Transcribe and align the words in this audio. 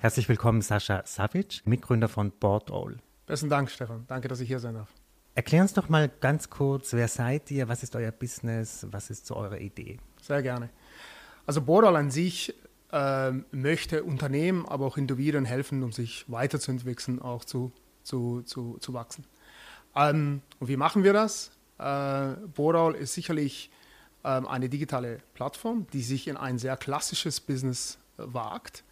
Herzlich 0.02 0.30
willkommen, 0.30 0.62
Sascha 0.62 1.02
Savic, 1.04 1.64
Mitgründer 1.66 2.08
von 2.08 2.30
Board 2.30 2.72
All. 2.72 2.98
Besten 3.26 3.50
Dank, 3.50 3.72
Stefan. 3.72 4.06
Danke, 4.08 4.28
dass 4.28 4.40
ich 4.40 4.48
hier 4.48 4.60
sein 4.60 4.76
darf. 4.76 4.94
Erklären 5.34 5.64
uns 5.64 5.74
doch 5.74 5.90
mal 5.90 6.12
ganz 6.22 6.52
kurz, 6.52 6.94
wer 6.94 7.08
seid 7.08 7.50
ihr, 7.50 7.68
was 7.68 7.82
ist 7.82 7.96
euer 7.96 8.12
Business, 8.12 8.86
was 8.92 9.10
ist 9.10 9.26
so 9.26 9.36
eure 9.36 9.60
Idee? 9.60 9.98
Sehr 10.22 10.44
gerne. 10.44 10.70
Also 11.48 11.64
Boardall 11.64 11.96
an 11.96 12.12
sich 12.12 12.54
äh, 12.92 13.32
möchte 13.50 14.04
Unternehmen, 14.04 14.68
aber 14.68 14.86
auch 14.86 14.98
Individuen 14.98 15.46
helfen, 15.46 15.82
um 15.82 15.92
sich 15.92 16.24
weiterzuentwickeln, 16.28 17.20
auch 17.20 17.46
zu, 17.46 17.72
zu, 18.04 18.44
zu, 18.44 18.78
zu 18.80 18.94
wachsen. 18.94 19.26
Ähm, 19.96 20.44
und 20.60 20.68
wie 20.68 20.78
machen 20.78 21.04
wir 21.04 21.14
das? 21.14 21.50
Äh, 21.80 22.34
Boardall 22.54 22.94
ist 22.94 23.16
sicherlich 23.16 23.72
eine 24.28 24.70
digitale 24.70 25.20
Plattform, 25.34 25.88
die 25.94 26.02
sich 26.02 26.28
in 26.28 26.38
ein 26.38 26.58
sehr 26.58 26.78
klassisches 26.78 27.40
Business 27.40 27.98
äh, 28.18 28.24
wagt 28.26 28.84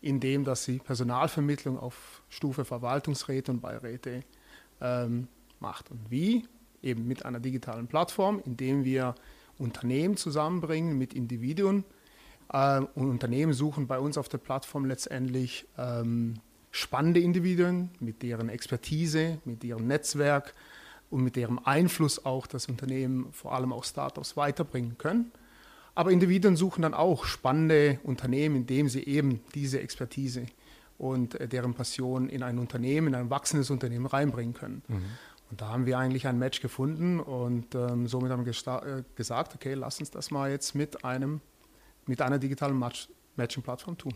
indem 0.00 0.44
dass 0.44 0.64
sie 0.64 0.78
Personalvermittlung 0.78 1.78
auf 1.78 2.22
Stufe 2.28 2.64
Verwaltungsräte 2.64 3.50
und 3.52 3.60
Beiräte 3.60 4.22
ähm, 4.80 5.28
macht. 5.60 5.90
Und 5.90 6.10
wie? 6.10 6.46
Eben 6.82 7.06
mit 7.08 7.24
einer 7.24 7.40
digitalen 7.40 7.88
Plattform, 7.88 8.40
indem 8.44 8.84
wir 8.84 9.14
Unternehmen 9.58 10.16
zusammenbringen 10.16 10.96
mit 10.96 11.14
Individuen. 11.14 11.84
Äh, 12.52 12.80
und 12.94 13.10
Unternehmen 13.10 13.52
suchen 13.52 13.86
bei 13.86 13.98
uns 13.98 14.16
auf 14.16 14.28
der 14.28 14.38
Plattform 14.38 14.84
letztendlich 14.84 15.66
ähm, 15.76 16.34
spannende 16.70 17.20
Individuen 17.20 17.90
mit 17.98 18.22
deren 18.22 18.48
Expertise, 18.48 19.38
mit 19.44 19.64
ihrem 19.64 19.86
Netzwerk 19.86 20.54
und 21.10 21.22
mit 21.22 21.36
deren 21.36 21.58
Einfluss 21.64 22.24
auch 22.24 22.46
das 22.46 22.66
Unternehmen, 22.66 23.32
vor 23.32 23.54
allem 23.54 23.72
auch 23.72 23.84
Startups, 23.84 24.36
weiterbringen 24.36 24.98
können. 24.98 25.32
Aber 25.94 26.12
Individuen 26.12 26.56
suchen 26.56 26.82
dann 26.82 26.94
auch 26.94 27.24
spannende 27.24 27.98
Unternehmen, 28.04 28.56
indem 28.56 28.88
sie 28.88 29.04
eben 29.04 29.40
diese 29.54 29.80
Expertise 29.80 30.46
und 30.96 31.34
äh, 31.40 31.48
deren 31.48 31.74
Passion 31.74 32.28
in 32.28 32.42
ein 32.42 32.58
Unternehmen, 32.58 33.08
in 33.08 33.14
ein 33.14 33.30
wachsendes 33.30 33.70
Unternehmen 33.70 34.06
reinbringen 34.06 34.54
können. 34.54 34.82
Mhm. 34.88 35.04
Und 35.50 35.60
da 35.62 35.68
haben 35.68 35.86
wir 35.86 35.98
eigentlich 35.98 36.26
ein 36.26 36.38
Match 36.38 36.60
gefunden 36.60 37.20
und 37.20 37.74
ähm, 37.74 38.06
somit 38.06 38.30
haben 38.30 38.44
wir 38.44 38.52
äh, 38.52 39.02
gesagt, 39.16 39.54
okay, 39.54 39.74
lass 39.74 39.98
uns 39.98 40.10
das 40.10 40.30
mal 40.30 40.50
jetzt 40.50 40.74
mit 40.74 41.04
einem 41.04 41.40
mit 42.04 42.22
einer 42.22 42.38
digitalen 42.38 42.78
Matching-Plattform 43.36 43.98
tun 43.98 44.14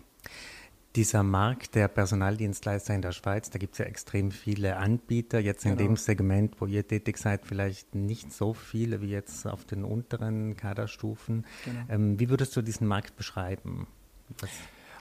dieser 0.97 1.23
Markt 1.23 1.75
der 1.75 1.89
Personaldienstleister 1.89 2.95
in 2.95 3.03
der 3.03 3.12
Schweiz, 3.12 3.51
da 3.51 3.59
gibt 3.59 3.75
es 3.75 3.79
ja 3.79 3.87
extrem 3.87 4.31
viele 4.31 4.77
Anbieter. 4.77 5.41
Jetzt 5.41 5.65
in 5.65 5.77
genau. 5.77 5.91
dem 5.91 5.97
Segment, 5.97 6.61
wo 6.61 6.67
ihr 6.67 6.87
tätig 6.87 7.19
seid, 7.19 7.47
vielleicht 7.47 7.95
nicht 7.95 8.33
so 8.33 8.53
viele 8.53 9.01
wie 9.01 9.11
jetzt 9.11 9.47
auf 9.47 9.65
den 9.65 9.84
unteren 9.84 10.57
Kaderstufen. 10.57 11.47
Genau. 11.65 11.81
Ähm, 11.89 12.21
wie 12.21 12.29
würdest 12.29 12.55
du 12.57 12.62
diesen 12.62 12.87
Markt 12.87 13.17
beschreiben? 13.17 13.87
Was 14.41 14.51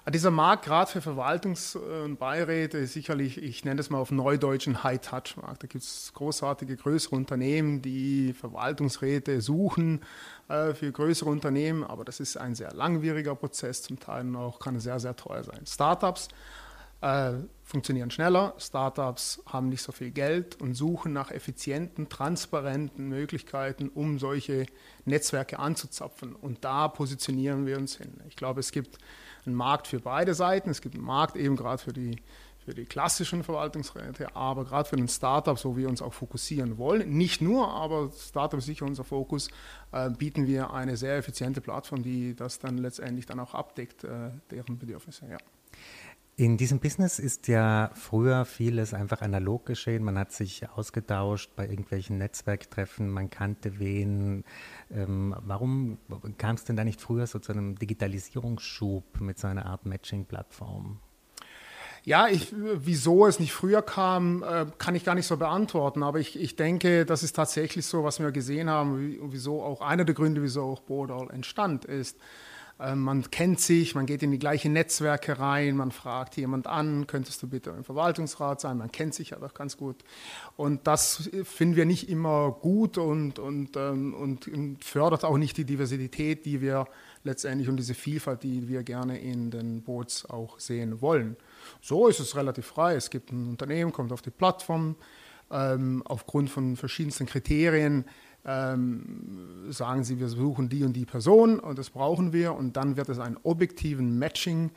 dieser 0.09 0.31
Markt, 0.31 0.65
gerade 0.65 0.89
für 0.89 0.99
Verwaltungs- 0.99 1.77
und 1.77 2.17
Beiräte, 2.17 2.79
ist 2.79 2.93
sicherlich, 2.93 3.37
ich 3.41 3.63
nenne 3.65 3.77
das 3.77 3.91
mal 3.91 3.99
auf 3.99 4.09
neudeutschen 4.09 4.83
High-Touch-Markt. 4.83 5.61
Da 5.61 5.67
gibt 5.67 5.83
es 5.83 6.11
großartige, 6.15 6.75
größere 6.75 7.15
Unternehmen, 7.15 7.83
die 7.83 8.33
Verwaltungsräte 8.33 9.41
suchen 9.41 10.01
äh, 10.47 10.73
für 10.73 10.91
größere 10.91 11.29
Unternehmen, 11.29 11.83
aber 11.83 12.03
das 12.03 12.19
ist 12.19 12.35
ein 12.35 12.55
sehr 12.55 12.73
langwieriger 12.73 13.35
Prozess, 13.35 13.83
zum 13.83 13.99
Teil 13.99 14.35
auch 14.35 14.59
kann 14.59 14.79
sehr, 14.79 14.99
sehr 14.99 15.15
teuer 15.15 15.43
sein. 15.43 15.67
Startups 15.67 16.29
äh, 17.01 17.33
funktionieren 17.63 18.11
schneller, 18.11 18.53
Startups 18.57 19.41
haben 19.45 19.69
nicht 19.69 19.81
so 19.81 19.91
viel 19.91 20.11
Geld 20.11 20.61
und 20.61 20.73
suchen 20.73 21.13
nach 21.13 21.31
effizienten, 21.31 22.09
transparenten 22.09 23.07
Möglichkeiten, 23.07 23.89
um 23.89 24.19
solche 24.19 24.65
Netzwerke 25.05 25.59
anzuzapfen. 25.59 26.35
Und 26.35 26.63
da 26.63 26.87
positionieren 26.87 27.65
wir 27.65 27.77
uns 27.77 27.97
hin. 27.97 28.19
Ich 28.27 28.35
glaube, 28.35 28.59
es 28.59 28.71
gibt 28.71 28.97
einen 29.45 29.55
Markt 29.55 29.87
für 29.87 29.99
beide 29.99 30.33
Seiten. 30.33 30.69
Es 30.69 30.81
gibt 30.81 30.95
einen 30.95 31.03
Markt 31.03 31.35
eben 31.35 31.55
gerade 31.55 31.81
für 31.81 31.93
die, 31.93 32.17
für 32.63 32.73
die 32.73 32.85
klassischen 32.85 33.43
Verwaltungsräte, 33.43 34.35
aber 34.35 34.65
gerade 34.65 34.87
für 34.87 34.95
den 34.95 35.07
Startup, 35.07 35.57
so 35.57 35.75
wie 35.75 35.81
wir 35.81 35.89
uns 35.89 36.01
auch 36.01 36.13
fokussieren 36.13 36.77
wollen, 36.77 37.09
nicht 37.09 37.41
nur, 37.41 37.69
aber 37.69 38.11
Startup 38.11 38.59
ist 38.59 38.65
sicher 38.65 38.85
unser 38.85 39.03
Fokus, 39.03 39.49
äh, 39.91 40.09
bieten 40.09 40.47
wir 40.47 40.71
eine 40.71 40.97
sehr 40.97 41.17
effiziente 41.17 41.61
Plattform, 41.61 42.03
die 42.03 42.35
das 42.35 42.59
dann 42.59 42.77
letztendlich 42.77 43.25
dann 43.25 43.39
auch 43.39 43.53
abdeckt, 43.53 44.03
äh, 44.03 44.31
deren 44.51 44.77
Bedürfnisse. 44.77 45.25
Ja. 45.29 45.37
In 46.37 46.57
diesem 46.57 46.79
Business 46.79 47.19
ist 47.19 47.47
ja 47.47 47.91
früher 47.93 48.45
vieles 48.45 48.93
einfach 48.93 49.21
analog 49.21 49.65
geschehen. 49.65 50.03
Man 50.03 50.17
hat 50.17 50.31
sich 50.31 50.67
ausgetauscht 50.69 51.51
bei 51.55 51.67
irgendwelchen 51.67 52.17
Netzwerktreffen, 52.17 53.09
man 53.09 53.29
kannte 53.29 53.79
wen. 53.79 54.43
Ähm, 54.89 55.35
warum 55.41 55.97
kam 56.37 56.55
es 56.55 56.63
denn 56.63 56.77
da 56.77 56.83
nicht 56.83 57.01
früher 57.01 57.27
so 57.27 57.37
zu 57.39 57.51
einem 57.51 57.77
Digitalisierungsschub 57.77 59.19
mit 59.19 59.39
so 59.39 59.47
einer 59.47 59.65
Art 59.65 59.85
Matching-Plattform? 59.85 60.99
Ja, 62.03 62.27
ich, 62.27 62.51
wieso 62.51 63.27
es 63.27 63.39
nicht 63.39 63.53
früher 63.53 63.83
kam, 63.83 64.41
äh, 64.41 64.65
kann 64.79 64.95
ich 64.95 65.03
gar 65.03 65.13
nicht 65.13 65.27
so 65.27 65.37
beantworten. 65.37 66.01
Aber 66.01 66.19
ich, 66.19 66.39
ich 66.39 66.55
denke, 66.55 67.05
das 67.05 67.21
ist 67.21 67.33
tatsächlich 67.33 67.85
so, 67.85 68.03
was 68.03 68.19
wir 68.19 68.31
gesehen 68.31 68.69
haben, 68.69 69.17
wieso 69.31 69.61
auch 69.61 69.81
einer 69.81 70.05
der 70.05 70.15
Gründe, 70.15 70.41
wieso 70.41 70.63
auch 70.63 70.79
Bodal 70.79 71.29
entstand 71.29 71.85
ist. 71.85 72.17
Ähm, 72.81 73.01
man 73.01 73.29
kennt 73.29 73.59
sich, 73.59 73.93
man 73.93 74.07
geht 74.07 74.23
in 74.23 74.31
die 74.31 74.39
gleichen 74.39 74.73
Netzwerke 74.73 75.37
rein, 75.37 75.75
man 75.75 75.91
fragt 75.91 76.35
jemand 76.35 76.65
an, 76.65 77.05
könntest 77.05 77.43
du 77.43 77.47
bitte 77.47 77.69
im 77.71 77.83
Verwaltungsrat 77.83 78.59
sein, 78.59 78.77
man 78.77 78.91
kennt 78.91 79.13
sich 79.13 79.31
ja 79.31 79.37
doch 79.37 79.53
ganz 79.53 79.77
gut. 79.77 79.97
Und 80.57 80.87
das 80.87 81.29
finden 81.43 81.75
wir 81.75 81.85
nicht 81.85 82.09
immer 82.09 82.51
gut 82.51 82.97
und, 82.97 83.37
und, 83.37 83.77
ähm, 83.77 84.15
und 84.15 84.49
fördert 84.83 85.23
auch 85.23 85.37
nicht 85.37 85.57
die 85.57 85.65
Diversität, 85.65 86.45
die 86.45 86.61
wir 86.61 86.87
letztendlich 87.23 87.69
und 87.69 87.77
diese 87.77 87.93
Vielfalt, 87.93 88.41
die 88.41 88.67
wir 88.67 88.81
gerne 88.81 89.19
in 89.19 89.51
den 89.51 89.83
Boots 89.83 90.25
auch 90.25 90.59
sehen 90.59 91.01
wollen. 91.01 91.37
So 91.81 92.07
ist 92.07 92.19
es 92.19 92.35
relativ 92.35 92.65
frei. 92.65 92.95
Es 92.95 93.11
gibt 93.11 93.31
ein 93.31 93.47
Unternehmen, 93.47 93.91
kommt 93.91 94.11
auf 94.11 94.23
die 94.23 94.31
Plattform, 94.31 94.95
ähm, 95.51 96.01
aufgrund 96.05 96.49
von 96.49 96.75
verschiedensten 96.75 97.27
Kriterien 97.27 98.05
ähm, 98.45 99.65
sagen 99.69 100.03
sie, 100.03 100.19
wir 100.19 100.27
suchen 100.27 100.69
die 100.69 100.83
und 100.83 100.93
die 100.93 101.05
Person 101.05 101.59
und 101.59 101.77
das 101.77 101.89
brauchen 101.89 102.33
wir 102.33 102.53
und 102.53 102.75
dann 102.75 102.97
wird 102.97 103.09
es 103.09 103.19
einen 103.19 103.37
objektiven 103.43 104.17
Matching 104.17 104.71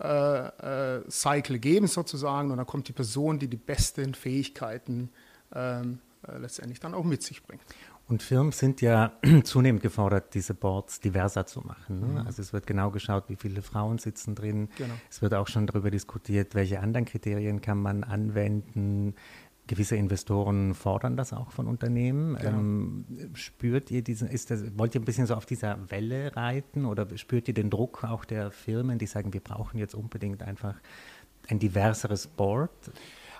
äh, 0.00 0.96
äh, 0.96 1.10
Cycle 1.10 1.58
geben 1.58 1.86
sozusagen 1.86 2.50
und 2.50 2.56
dann 2.56 2.66
kommt 2.66 2.88
die 2.88 2.92
Person, 2.92 3.38
die 3.38 3.48
die 3.48 3.58
besten 3.58 4.14
Fähigkeiten 4.14 5.10
ähm, 5.54 5.98
äh, 6.26 6.38
letztendlich 6.38 6.80
dann 6.80 6.94
auch 6.94 7.04
mit 7.04 7.22
sich 7.22 7.42
bringt. 7.42 7.62
Und 8.10 8.24
Firmen 8.24 8.50
sind 8.50 8.80
ja 8.80 9.12
zunehmend 9.44 9.82
gefordert, 9.82 10.34
diese 10.34 10.52
Boards 10.52 10.98
diverser 11.00 11.46
zu 11.46 11.60
machen. 11.60 12.00
Ne? 12.00 12.06
Mhm. 12.06 12.26
Also 12.26 12.42
es 12.42 12.52
wird 12.52 12.66
genau 12.66 12.90
geschaut, 12.90 13.24
wie 13.28 13.36
viele 13.36 13.62
Frauen 13.62 13.98
sitzen 13.98 14.34
drin. 14.34 14.68
Genau. 14.78 14.94
Es 15.08 15.22
wird 15.22 15.32
auch 15.34 15.46
schon 15.46 15.66
darüber 15.66 15.90
diskutiert, 15.92 16.54
welche 16.54 16.80
anderen 16.80 17.04
Kriterien 17.04 17.60
kann 17.60 17.80
man 17.80 18.02
anwenden, 18.02 19.14
gewisse 19.70 19.94
Investoren 19.94 20.74
fordern 20.74 21.16
das 21.16 21.32
auch 21.32 21.52
von 21.52 21.68
Unternehmen. 21.68 22.34
Genau. 22.34 22.58
Ähm, 22.58 23.04
spürt 23.34 23.90
ihr 23.92 24.02
diesen, 24.02 24.28
ist 24.28 24.50
das, 24.50 24.76
wollt 24.76 24.96
ihr 24.96 25.00
ein 25.00 25.04
bisschen 25.04 25.26
so 25.26 25.34
auf 25.36 25.46
dieser 25.46 25.78
Welle 25.90 26.36
reiten 26.36 26.86
oder 26.86 27.06
spürt 27.16 27.46
ihr 27.46 27.54
den 27.54 27.70
Druck 27.70 28.02
auch 28.02 28.24
der 28.24 28.50
Firmen, 28.50 28.98
die 28.98 29.06
sagen, 29.06 29.32
wir 29.32 29.40
brauchen 29.40 29.78
jetzt 29.78 29.94
unbedingt 29.94 30.42
einfach 30.42 30.74
ein 31.48 31.60
diverseres 31.60 32.26
Board? 32.26 32.70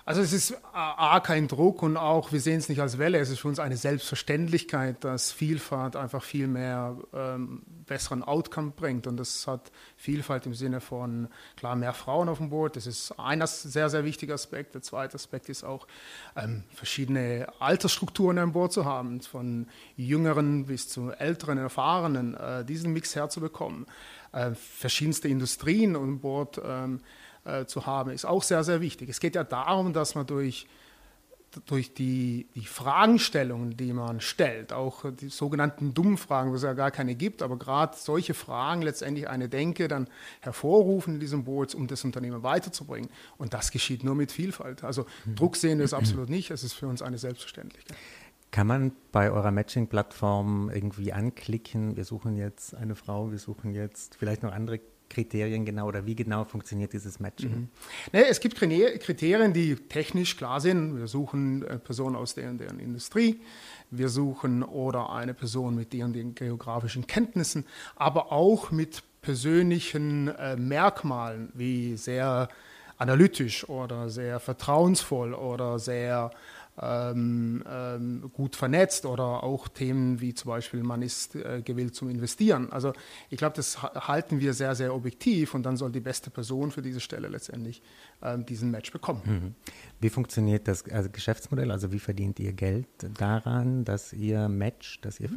Also 0.03 0.21
es 0.21 0.33
ist 0.33 0.57
A, 0.73 1.19
kein 1.19 1.47
Druck 1.47 1.83
und 1.83 1.95
auch, 1.95 2.31
wir 2.31 2.41
sehen 2.41 2.57
es 2.57 2.69
nicht 2.69 2.81
als 2.81 2.97
Welle, 2.97 3.19
es 3.19 3.29
ist 3.29 3.39
für 3.39 3.47
uns 3.47 3.59
eine 3.59 3.77
Selbstverständlichkeit, 3.77 5.03
dass 5.03 5.31
Vielfalt 5.31 5.95
einfach 5.95 6.23
viel 6.23 6.47
mehr 6.47 6.97
ähm, 7.13 7.61
besseren 7.85 8.23
Outcome 8.23 8.71
bringt. 8.71 9.05
Und 9.05 9.17
das 9.17 9.45
hat 9.45 9.71
Vielfalt 9.97 10.47
im 10.47 10.55
Sinne 10.55 10.81
von, 10.81 11.27
klar, 11.55 11.75
mehr 11.75 11.93
Frauen 11.93 12.29
auf 12.29 12.39
dem 12.39 12.49
Boot, 12.49 12.75
das 12.75 12.87
ist 12.87 13.13
ein 13.19 13.45
sehr, 13.45 13.89
sehr 13.89 14.03
wichtiger 14.03 14.33
Aspekt. 14.33 14.73
Der 14.73 14.81
zweite 14.81 15.15
Aspekt 15.15 15.49
ist 15.49 15.63
auch, 15.63 15.85
ähm, 16.35 16.63
verschiedene 16.73 17.47
Altersstrukturen 17.59 18.39
an 18.39 18.53
Bord 18.53 18.73
zu 18.73 18.85
haben, 18.85 19.21
von 19.21 19.67
jüngeren 19.95 20.65
bis 20.65 20.89
zu 20.89 21.11
älteren, 21.11 21.59
erfahrenen, 21.59 22.33
äh, 22.33 22.65
diesen 22.65 22.91
Mix 22.91 23.15
herzubekommen. 23.15 23.85
Äh, 24.31 24.51
verschiedenste 24.55 25.27
Industrien 25.27 25.95
an 25.95 26.19
Bord 26.19 26.59
ähm, 26.63 27.01
äh, 27.45 27.65
zu 27.65 27.85
haben, 27.85 28.11
ist 28.11 28.25
auch 28.25 28.43
sehr, 28.43 28.63
sehr 28.63 28.81
wichtig. 28.81 29.09
Es 29.09 29.19
geht 29.19 29.35
ja 29.35 29.43
darum, 29.43 29.93
dass 29.93 30.15
man 30.15 30.25
durch 30.25 30.67
durch 31.65 31.93
die, 31.93 32.47
die 32.55 32.65
Fragestellungen, 32.65 33.75
die 33.75 33.91
man 33.93 34.21
stellt, 34.21 34.71
auch 34.71 35.03
die 35.11 35.29
sogenannten 35.29 35.93
dummen 35.93 36.17
Fragen, 36.17 36.51
wo 36.51 36.55
es 36.55 36.63
ja 36.63 36.73
gar 36.73 36.91
keine 36.91 37.15
gibt, 37.15 37.41
aber 37.41 37.57
gerade 37.57 37.95
solche 37.97 38.33
Fragen 38.33 38.81
letztendlich 38.81 39.27
eine 39.27 39.49
Denke 39.49 39.87
dann 39.87 40.07
hervorrufen 40.39 41.15
in 41.15 41.19
diesem 41.19 41.43
Board, 41.43 41.75
um 41.75 41.87
das 41.87 42.03
Unternehmen 42.03 42.43
weiterzubringen. 42.43 43.09
Und 43.37 43.53
das 43.53 43.71
geschieht 43.71 44.03
nur 44.03 44.15
mit 44.15 44.31
Vielfalt. 44.31 44.83
Also 44.83 45.05
mhm. 45.25 45.35
Druck 45.35 45.55
sehen 45.57 45.79
wir 45.79 45.85
es 45.85 45.93
absolut 45.93 46.29
nicht, 46.29 46.51
es 46.51 46.63
ist 46.63 46.73
für 46.73 46.87
uns 46.87 47.01
eine 47.01 47.17
Selbstverständlichkeit. 47.17 47.97
Kann 48.51 48.67
man 48.67 48.91
bei 49.11 49.31
eurer 49.31 49.51
Matching-Plattform 49.51 50.69
irgendwie 50.73 51.13
anklicken, 51.13 51.95
wir 51.95 52.03
suchen 52.03 52.35
jetzt 52.35 52.75
eine 52.75 52.95
Frau, 52.95 53.31
wir 53.31 53.39
suchen 53.39 53.73
jetzt 53.73 54.15
vielleicht 54.15 54.43
noch 54.43 54.51
andere 54.51 54.81
Kriterien 55.11 55.65
genau 55.65 55.87
oder 55.87 56.05
wie 56.05 56.15
genau 56.15 56.43
funktioniert 56.45 56.93
dieses 56.93 57.19
Matching? 57.19 57.51
Mhm. 57.51 57.67
Nee, 58.11 58.23
es 58.29 58.39
gibt 58.39 58.55
Kriterien, 58.55 59.53
die 59.53 59.75
technisch 59.75 60.37
klar 60.37 60.59
sind. 60.59 60.97
Wir 60.97 61.07
suchen 61.07 61.65
eine 61.67 61.79
Person 61.79 62.15
aus 62.15 62.33
der 62.33 62.49
und 62.49 62.59
der 62.59 62.71
Industrie, 62.71 63.41
wir 63.91 64.09
suchen 64.09 64.63
oder 64.63 65.11
eine 65.11 65.33
Person 65.33 65.75
mit 65.75 65.93
deren 65.93 66.13
den 66.13 66.33
geografischen 66.33 67.05
Kenntnissen, 67.07 67.65
aber 67.95 68.31
auch 68.31 68.71
mit 68.71 69.03
persönlichen 69.21 70.29
äh, 70.29 70.55
Merkmalen 70.55 71.51
wie 71.53 71.95
sehr 71.95 72.49
analytisch 72.97 73.67
oder 73.67 74.09
sehr 74.09 74.39
vertrauensvoll 74.39 75.33
oder 75.33 75.79
sehr 75.79 76.31
ähm, 76.79 77.63
ähm, 77.69 78.31
gut 78.33 78.55
vernetzt 78.55 79.05
oder 79.05 79.43
auch 79.43 79.67
Themen 79.67 80.21
wie 80.21 80.33
zum 80.33 80.49
Beispiel, 80.49 80.83
man 80.83 81.01
ist 81.01 81.35
äh, 81.35 81.61
gewillt 81.63 81.95
zum 81.95 82.09
Investieren. 82.09 82.71
Also 82.71 82.93
ich 83.29 83.37
glaube, 83.37 83.55
das 83.55 83.81
halten 83.81 84.39
wir 84.39 84.53
sehr, 84.53 84.75
sehr 84.75 84.95
objektiv 84.95 85.53
und 85.53 85.63
dann 85.63 85.77
soll 85.77 85.91
die 85.91 85.99
beste 85.99 86.29
Person 86.29 86.71
für 86.71 86.81
diese 86.81 86.99
Stelle 86.99 87.27
letztendlich 87.27 87.81
ähm, 88.21 88.45
diesen 88.45 88.71
Match 88.71 88.91
bekommen. 88.91 89.21
Mhm. 89.25 89.55
Wie 89.99 90.09
funktioniert 90.09 90.67
das 90.67 90.87
also 90.89 91.09
Geschäftsmodell? 91.09 91.71
Also 91.71 91.91
wie 91.91 91.99
verdient 91.99 92.39
ihr 92.39 92.53
Geld 92.53 92.87
daran, 93.17 93.83
dass 93.83 94.13
ihr 94.13 94.47
matcht, 94.47 95.05
dass 95.05 95.19
ihr 95.19 95.29
mhm. 95.29 95.35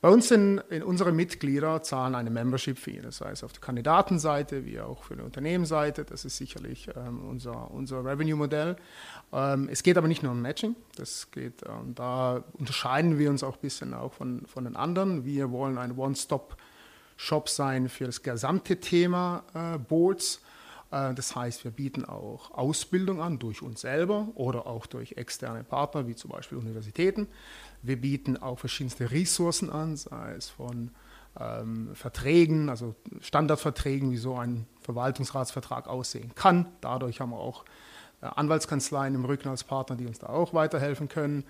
Bei 0.00 0.08
uns 0.08 0.28
sind 0.28 0.58
in 0.70 0.82
unsere 0.82 1.12
Mitglieder 1.12 1.82
zahlen 1.82 2.14
eine 2.14 2.30
Membership-Fee, 2.30 3.00
das 3.00 3.20
heißt 3.20 3.44
auf 3.44 3.52
der 3.52 3.60
Kandidatenseite 3.60 4.64
wie 4.64 4.80
auch 4.80 5.04
für 5.04 5.16
die 5.16 5.22
Unternehmensseite. 5.22 6.04
Das 6.04 6.24
ist 6.24 6.36
sicherlich 6.36 6.88
ähm, 6.96 7.28
unser, 7.28 7.70
unser 7.70 8.04
Revenue-Modell. 8.04 8.76
Ähm, 9.32 9.68
es 9.70 9.82
geht 9.82 9.96
aber 9.96 10.08
nicht 10.08 10.22
nur 10.22 10.32
um 10.32 10.42
Matching, 10.42 10.76
das 10.96 11.30
geht, 11.30 11.62
ähm, 11.66 11.94
da 11.94 12.44
unterscheiden 12.52 13.18
wir 13.18 13.30
uns 13.30 13.42
auch 13.42 13.56
ein 13.56 13.62
bisschen 13.62 13.94
auch 13.94 14.12
von, 14.12 14.44
von 14.46 14.64
den 14.64 14.76
anderen. 14.76 15.24
Wir 15.24 15.50
wollen 15.50 15.78
ein 15.78 15.96
One-Stop-Shop 15.96 17.48
sein 17.48 17.88
für 17.88 18.04
das 18.04 18.22
gesamte 18.22 18.78
Thema 18.80 19.44
äh, 19.54 19.78
Boards. 19.78 20.40
Äh, 20.90 21.14
das 21.14 21.34
heißt, 21.34 21.64
wir 21.64 21.70
bieten 21.70 22.04
auch 22.04 22.50
Ausbildung 22.52 23.20
an 23.20 23.38
durch 23.38 23.62
uns 23.62 23.80
selber 23.80 24.28
oder 24.34 24.66
auch 24.66 24.86
durch 24.86 25.12
externe 25.12 25.64
Partner, 25.64 26.06
wie 26.06 26.14
zum 26.14 26.30
Beispiel 26.30 26.58
Universitäten. 26.58 27.28
Wir 27.82 28.00
bieten 28.00 28.36
auch 28.36 28.58
verschiedenste 28.58 29.10
Ressourcen 29.10 29.70
an, 29.70 29.96
sei 29.96 30.34
es 30.36 30.48
von 30.48 30.90
ähm, 31.38 31.90
Verträgen, 31.94 32.68
also 32.68 32.94
Standardverträgen, 33.20 34.10
wie 34.10 34.16
so 34.16 34.36
ein 34.36 34.66
Verwaltungsratsvertrag 34.82 35.88
aussehen 35.88 36.32
kann. 36.34 36.66
Dadurch 36.80 37.20
haben 37.20 37.30
wir 37.30 37.38
auch 37.38 37.64
äh, 38.22 38.26
Anwaltskanzleien 38.26 39.14
im 39.14 39.24
Rücken 39.24 39.48
als 39.48 39.64
Partner, 39.64 39.96
die 39.96 40.06
uns 40.06 40.18
da 40.18 40.28
auch 40.28 40.54
weiterhelfen 40.54 41.08
können. 41.08 41.44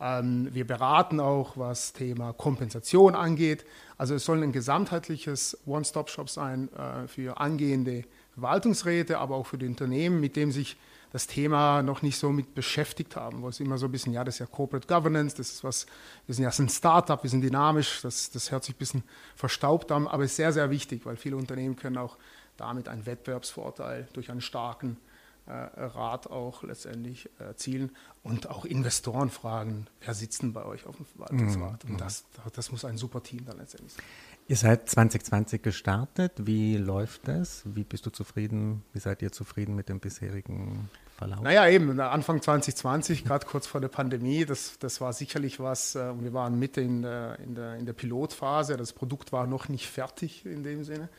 Ähm, 0.00 0.48
wir 0.52 0.66
beraten 0.66 1.20
auch, 1.20 1.56
was 1.56 1.92
Thema 1.92 2.32
Kompensation 2.32 3.14
angeht. 3.14 3.64
Also 3.98 4.14
es 4.14 4.24
soll 4.24 4.42
ein 4.42 4.52
gesamtheitliches 4.52 5.58
One-Stop-Shop 5.66 6.28
sein 6.28 6.68
äh, 6.72 7.06
für 7.06 7.38
angehende 7.38 8.04
Verwaltungsräte, 8.40 9.18
aber 9.18 9.36
auch 9.36 9.46
für 9.46 9.58
die 9.58 9.66
Unternehmen, 9.66 10.20
mit 10.20 10.36
dem 10.36 10.50
sich 10.50 10.76
das 11.12 11.26
Thema 11.26 11.82
noch 11.82 12.02
nicht 12.02 12.18
so 12.18 12.30
mit 12.30 12.54
beschäftigt 12.54 13.16
haben, 13.16 13.42
wo 13.42 13.48
es 13.48 13.58
immer 13.60 13.78
so 13.78 13.86
ein 13.86 13.92
bisschen, 13.92 14.12
ja, 14.12 14.22
das 14.22 14.36
ist 14.36 14.38
ja 14.38 14.46
Corporate 14.46 14.86
Governance, 14.86 15.36
das 15.36 15.50
ist 15.50 15.64
was, 15.64 15.86
wir 16.26 16.34
sind 16.34 16.44
ja 16.44 16.50
ein 16.50 16.68
Startup, 16.68 17.22
wir 17.22 17.30
sind 17.30 17.40
dynamisch, 17.42 18.00
das, 18.02 18.30
das 18.30 18.50
hört 18.50 18.64
sich 18.64 18.76
ein 18.76 18.78
bisschen 18.78 19.02
verstaubt 19.34 19.90
an, 19.90 20.06
aber 20.06 20.24
ist 20.24 20.36
sehr, 20.36 20.52
sehr 20.52 20.70
wichtig, 20.70 21.04
weil 21.06 21.16
viele 21.16 21.36
Unternehmen 21.36 21.76
können 21.76 21.98
auch 21.98 22.16
damit 22.56 22.88
einen 22.88 23.06
Wettbewerbsvorteil 23.06 24.08
durch 24.12 24.30
einen 24.30 24.40
starken 24.40 24.98
äh, 25.46 25.52
Rat 25.52 26.30
auch 26.30 26.62
letztendlich 26.62 27.28
erzielen 27.38 27.90
und 28.22 28.48
auch 28.48 28.64
Investoren 28.64 29.30
fragen, 29.30 29.86
wer 30.00 30.14
sitzt 30.14 30.42
denn 30.42 30.52
bei 30.52 30.64
euch 30.64 30.86
auf 30.86 30.96
dem 30.96 31.06
Verwaltungsrat? 31.06 31.84
Mhm. 31.84 31.92
Und 31.92 32.00
das, 32.00 32.24
das 32.54 32.70
muss 32.70 32.84
ein 32.84 32.96
super 32.96 33.22
Team 33.22 33.44
dann 33.46 33.58
letztendlich 33.58 33.94
sein. 33.94 34.04
Ihr 34.50 34.56
seid 34.56 34.90
2020 34.90 35.62
gestartet. 35.62 36.32
Wie 36.38 36.76
läuft 36.76 37.28
das? 37.28 37.62
Wie 37.66 37.84
bist 37.84 38.04
du 38.06 38.10
zufrieden? 38.10 38.82
Wie 38.92 38.98
seid 38.98 39.22
ihr 39.22 39.30
zufrieden 39.30 39.76
mit 39.76 39.88
dem 39.88 40.00
bisherigen 40.00 40.90
Verlauf? 41.16 41.40
Naja, 41.40 41.68
eben, 41.68 42.00
Anfang 42.00 42.42
2020, 42.42 43.24
gerade 43.24 43.46
kurz 43.46 43.68
vor 43.68 43.80
der 43.80 43.86
Pandemie, 43.86 44.44
das, 44.44 44.76
das 44.80 45.00
war 45.00 45.12
sicherlich 45.12 45.60
was, 45.60 45.94
äh, 45.94 46.20
wir 46.20 46.32
waren 46.32 46.58
mitten 46.58 46.80
in 46.80 47.02
der, 47.02 47.38
in, 47.38 47.54
der, 47.54 47.76
in 47.76 47.86
der 47.86 47.92
Pilotphase, 47.92 48.76
das 48.76 48.92
Produkt 48.92 49.30
war 49.30 49.46
noch 49.46 49.68
nicht 49.68 49.88
fertig 49.88 50.44
in 50.44 50.64
dem 50.64 50.82
Sinne. 50.82 51.10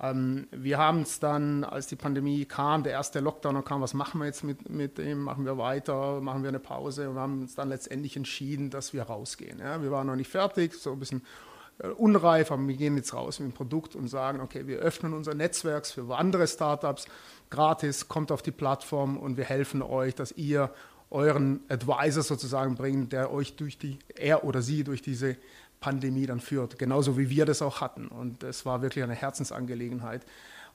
Ähm, 0.00 0.46
wir 0.50 0.78
haben 0.78 1.02
es 1.02 1.20
dann, 1.20 1.64
als 1.64 1.88
die 1.88 1.96
Pandemie 1.96 2.46
kam, 2.46 2.84
der 2.84 2.92
erste 2.92 3.20
Lockdown 3.20 3.62
kam, 3.66 3.82
was 3.82 3.92
machen 3.92 4.18
wir 4.18 4.24
jetzt 4.24 4.44
mit, 4.44 4.70
mit 4.70 4.96
dem? 4.96 5.20
Machen 5.20 5.44
wir 5.44 5.58
weiter? 5.58 6.22
Machen 6.22 6.42
wir 6.42 6.48
eine 6.48 6.58
Pause? 6.58 7.10
Und 7.10 7.16
wir 7.16 7.20
haben 7.20 7.42
uns 7.42 7.54
dann 7.54 7.68
letztendlich 7.68 8.16
entschieden, 8.16 8.70
dass 8.70 8.94
wir 8.94 9.02
rausgehen. 9.02 9.58
Ja? 9.58 9.82
Wir 9.82 9.90
waren 9.90 10.06
noch 10.06 10.16
nicht 10.16 10.30
fertig, 10.30 10.72
so 10.72 10.92
ein 10.92 10.98
bisschen 10.98 11.20
unreif, 11.96 12.50
aber 12.50 12.66
wir 12.66 12.76
gehen 12.76 12.96
jetzt 12.96 13.14
raus 13.14 13.40
mit 13.40 13.50
dem 13.50 13.54
Produkt 13.54 13.94
und 13.94 14.08
sagen, 14.08 14.40
okay, 14.40 14.66
wir 14.66 14.78
öffnen 14.78 15.14
unser 15.14 15.34
Netzwerk 15.34 15.86
für 15.86 16.16
andere 16.16 16.46
Startups 16.46 17.06
gratis, 17.50 18.08
kommt 18.08 18.32
auf 18.32 18.42
die 18.42 18.50
Plattform 18.50 19.16
und 19.16 19.36
wir 19.36 19.44
helfen 19.44 19.82
euch, 19.82 20.14
dass 20.14 20.32
ihr 20.32 20.70
euren 21.10 21.60
Advisor 21.68 22.22
sozusagen 22.22 22.74
bringt, 22.74 23.12
der 23.12 23.30
euch 23.30 23.56
durch 23.56 23.78
die, 23.78 23.98
er 24.16 24.44
oder 24.44 24.62
sie 24.62 24.82
durch 24.84 25.02
diese 25.02 25.36
Pandemie 25.80 26.26
dann 26.26 26.40
führt, 26.40 26.78
genauso 26.78 27.18
wie 27.18 27.28
wir 27.28 27.44
das 27.44 27.60
auch 27.60 27.80
hatten. 27.80 28.08
Und 28.08 28.42
es 28.42 28.64
war 28.64 28.80
wirklich 28.80 29.04
eine 29.04 29.14
Herzensangelegenheit. 29.14 30.24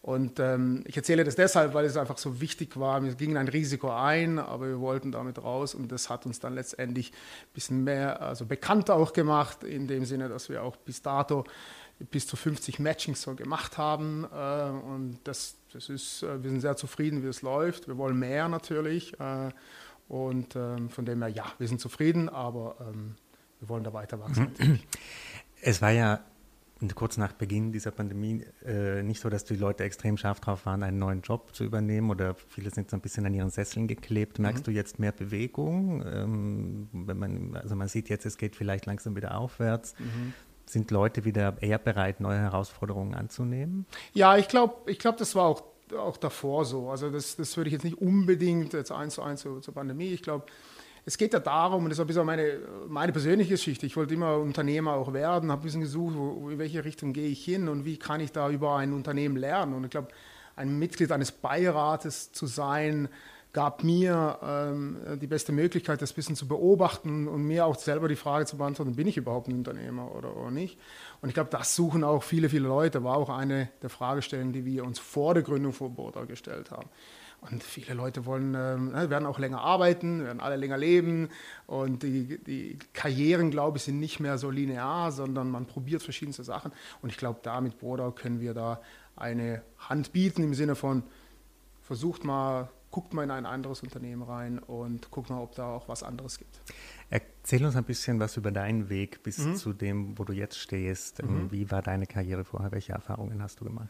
Und 0.02 0.40
ähm, 0.40 0.84
ich 0.86 0.96
erzähle 0.96 1.24
das 1.24 1.36
deshalb, 1.36 1.74
weil 1.74 1.86
es 1.86 1.98
einfach 1.98 2.18
so 2.18 2.40
wichtig 2.40 2.80
war. 2.80 3.04
Wir 3.04 3.16
gingen 3.16 3.36
ein 3.36 3.48
Risiko 3.48 3.90
ein, 3.90 4.40
aber 4.40 4.68
wir 4.68 4.80
wollten 4.80 5.12
damit 5.12 5.44
raus 5.44 5.76
und 5.76 5.92
das 5.92 6.10
hat 6.10 6.26
uns 6.26 6.40
dann 6.40 6.56
letztendlich 6.56 7.12
ein 7.12 7.54
bisschen 7.54 7.84
mehr, 7.84 8.22
also 8.22 8.46
bekannter 8.46 8.96
auch 8.96 9.14
gemacht, 9.14 9.64
in 9.64 9.88
dem 9.88 10.06
Sinne, 10.06 10.30
dass 10.30 10.50
wir 10.50 10.64
auch 10.64 10.78
bis 10.78 11.02
dato 11.02 11.44
bis 12.00 12.28
zu 12.28 12.36
50 12.36 12.80
Matchings 12.80 13.22
so 13.22 13.36
gemacht 13.36 13.78
haben. 13.78 14.26
Äh, 14.32 14.70
und 14.70 15.20
das, 15.24 15.56
das 15.74 15.90
ist, 15.90 16.24
äh, 16.24 16.42
wir 16.44 16.50
sind 16.50 16.62
sehr 16.62 16.78
zufrieden, 16.78 17.24
wie 17.24 17.28
es 17.28 17.42
läuft. 17.42 17.88
Wir 17.88 17.98
wollen 17.98 18.18
mehr 18.18 18.48
natürlich. 18.48 19.20
Äh, 19.20 19.50
und 20.08 20.56
ähm, 20.56 20.90
von 20.90 21.06
dem 21.06 21.22
her, 21.22 21.30
ja, 21.30 21.46
wir 21.58 21.68
sind 21.68 21.82
zufrieden, 21.82 22.30
aber 22.30 22.76
ähm, 22.80 23.16
wir 23.60 23.70
wollen 23.70 23.84
da 23.84 23.94
weiter 23.94 24.20
wachsen. 24.20 24.52
Es 25.60 25.82
war 25.82 25.90
ja 25.90 26.20
kurz 26.96 27.18
nach 27.18 27.34
Beginn 27.34 27.72
dieser 27.72 27.92
Pandemie 27.92 28.46
äh, 28.66 29.02
nicht 29.02 29.22
so, 29.22 29.30
dass 29.30 29.46
die 29.46 29.56
Leute 29.56 29.84
extrem 29.84 30.18
scharf 30.18 30.40
drauf 30.40 30.66
waren, 30.66 30.84
einen 30.84 31.00
neuen 31.00 31.22
Job 31.22 31.56
zu 31.56 31.64
übernehmen 31.64 32.10
oder 32.12 32.36
viele 32.50 32.70
sind 32.70 32.90
so 32.90 32.98
ein 32.98 33.02
bisschen 33.02 33.26
an 33.26 33.34
ihren 33.34 33.50
Sesseln 33.50 33.88
geklebt. 33.88 34.40
Merkst 34.40 34.64
mhm. 34.64 34.72
du 34.72 34.72
jetzt 34.72 35.00
mehr 35.00 35.12
Bewegung? 35.12 36.04
Ähm, 36.06 36.90
wenn 36.94 37.18
man, 37.18 37.56
also 37.56 37.76
man 37.76 37.88
sieht 37.88 38.10
jetzt, 38.10 38.26
es 38.26 38.38
geht 38.38 38.56
vielleicht 38.56 38.86
langsam 38.86 39.16
wieder 39.16 39.38
aufwärts. 39.38 39.96
Mhm. 39.98 40.34
Sind 40.66 40.92
Leute 40.92 41.26
wieder 41.26 41.58
eher 41.62 41.80
bereit, 41.80 42.20
neue 42.20 42.40
Herausforderungen 42.40 43.16
anzunehmen? 43.16 43.86
Ja, 44.14 44.38
ich 44.38 44.48
glaube, 44.48 44.92
ich 44.92 45.00
glaub, 45.00 45.18
das 45.18 45.34
war 45.34 45.46
auch, 45.46 45.64
auch 45.98 46.18
davor 46.18 46.66
so. 46.66 46.90
Also 46.90 47.10
das, 47.10 47.38
das 47.38 47.56
würde 47.58 47.70
ich 47.70 47.74
jetzt 47.74 47.86
nicht 47.86 48.00
unbedingt 48.00 48.74
jetzt 48.74 48.92
eins 48.92 49.16
zu 49.16 49.24
eins 49.24 49.42
zur, 49.42 49.62
zur 49.62 49.74
Pandemie. 49.74 50.10
Ich 50.10 50.22
glaube, 50.22 50.46
es 51.08 51.18
geht 51.18 51.32
ja 51.32 51.40
darum, 51.40 51.86
und 51.86 51.90
das 51.90 52.00
ist 52.00 52.02
ein 52.02 52.08
bisschen 52.08 52.26
meine, 52.26 52.60
meine 52.90 53.14
persönliche 53.14 53.52
Geschichte, 53.52 53.86
ich 53.86 53.96
wollte 53.96 54.14
immer 54.14 54.36
Unternehmer 54.40 54.92
auch 54.92 55.14
werden, 55.14 55.50
habe 55.52 55.62
ein 55.62 55.64
bisschen 55.64 55.80
gesucht, 55.80 56.16
wo, 56.18 56.50
in 56.50 56.60
welche 56.60 56.84
Richtung 56.84 57.14
gehe 57.14 57.30
ich 57.30 57.46
hin 57.46 57.70
und 57.70 57.86
wie 57.86 57.98
kann 57.98 58.20
ich 58.20 58.34
da 58.34 58.50
über 58.50 58.76
ein 58.76 58.92
Unternehmen 58.92 59.38
lernen. 59.38 59.74
Und 59.74 59.86
ich 59.86 59.90
glaube, 59.90 60.10
ein 60.58 60.78
Mitglied 60.78 61.14
eines 61.14 61.32
Beirates 61.32 62.34
zu 62.34 62.46
sein, 62.46 63.08
gab 63.54 63.86
mir 63.86 64.38
ähm, 64.44 64.98
die 65.22 65.28
beste 65.28 65.54
Möglichkeit, 65.54 66.02
das 66.02 66.12
ein 66.12 66.16
bisschen 66.16 66.36
zu 66.36 66.46
beobachten 66.46 67.30
und 67.30 67.44
mir 67.44 67.66
auch 67.66 67.78
selber 67.78 68.10
die 68.10 68.18
Frage 68.18 68.46
zu 68.46 68.58
beantworten, 68.58 68.98
bin 68.98 69.08
ich 69.08 69.16
überhaupt 69.16 69.48
ein 69.48 69.54
Unternehmer 69.54 70.14
oder, 70.14 70.36
oder 70.36 70.52
nicht. 70.52 70.78
Und 71.22 71.30
ich 71.30 71.36
glaube, 71.36 71.50
das 71.52 71.74
suchen 71.74 72.04
auch 72.04 72.22
viele, 72.22 72.50
viele 72.50 72.68
Leute, 72.68 73.06
war 73.06 73.16
auch 73.16 73.30
eine 73.30 73.70
der 73.82 73.90
Fragestellungen, 73.90 74.52
die 74.52 74.66
wir 74.66 74.84
uns 74.84 75.00
vor 75.00 75.34
der 75.34 75.44
Gründung 75.44 75.72
von 75.72 75.96
Boda 75.96 76.26
gestellt 76.26 76.70
haben. 76.70 76.90
Und 77.42 77.64
viele 77.64 77.94
Leute 77.94 78.26
wollen, 78.26 78.52
ne, 78.52 79.10
werden 79.10 79.26
auch 79.26 79.40
länger 79.40 79.62
arbeiten, 79.62 80.24
werden 80.24 80.40
alle 80.40 80.56
länger 80.56 80.78
leben. 80.78 81.30
Und 81.68 82.04
die, 82.04 82.40
die 82.44 82.80
Karrieren, 82.94 83.52
glaube 83.52 83.78
ich, 83.78 83.84
sind 83.84 84.00
nicht 84.00 84.20
mehr 84.20 84.38
so 84.38 84.50
linear, 84.50 85.12
sondern 85.12 85.50
man 85.50 85.66
probiert 85.66 86.02
verschiedenste 86.02 86.44
Sachen. 86.44 86.72
Und 87.02 87.10
ich 87.10 87.18
glaube, 87.18 87.40
da 87.44 87.62
mit 87.62 87.78
Brodau 87.78 88.12
können 88.12 88.42
wir 88.42 88.54
da 88.54 88.82
eine 89.16 89.62
Hand 89.78 90.14
bieten 90.14 90.44
im 90.44 90.54
Sinne 90.54 90.76
von, 90.76 91.04
versucht 91.82 92.24
mal, 92.24 92.70
guckt 92.92 93.14
mal 93.14 93.24
in 93.24 93.32
ein 93.32 93.46
anderes 93.46 93.82
Unternehmen 93.84 94.24
rein 94.24 94.60
und 94.60 95.12
guckt 95.12 95.30
mal, 95.30 95.42
ob 95.42 95.56
da 95.56 95.68
auch 95.68 95.88
was 95.88 96.04
anderes 96.04 96.38
gibt. 96.38 96.60
Erzähl 97.10 97.64
uns 97.64 97.76
ein 97.76 97.84
bisschen 97.84 98.20
was 98.20 98.36
über 98.36 98.52
deinen 98.52 98.90
Weg 98.90 99.24
bis 99.24 99.38
mhm. 99.38 99.56
zu 99.56 99.74
dem, 99.74 100.18
wo 100.18 100.24
du 100.24 100.34
jetzt 100.34 100.58
stehst. 100.58 101.24
Mhm. 101.24 101.52
Wie 101.52 101.70
war 101.72 101.82
deine 101.82 102.08
Karriere 102.08 102.44
vorher? 102.44 102.72
Welche 102.72 102.94
Erfahrungen 102.94 103.42
hast 103.42 103.62
du 103.62 103.66
gemacht? 103.66 103.90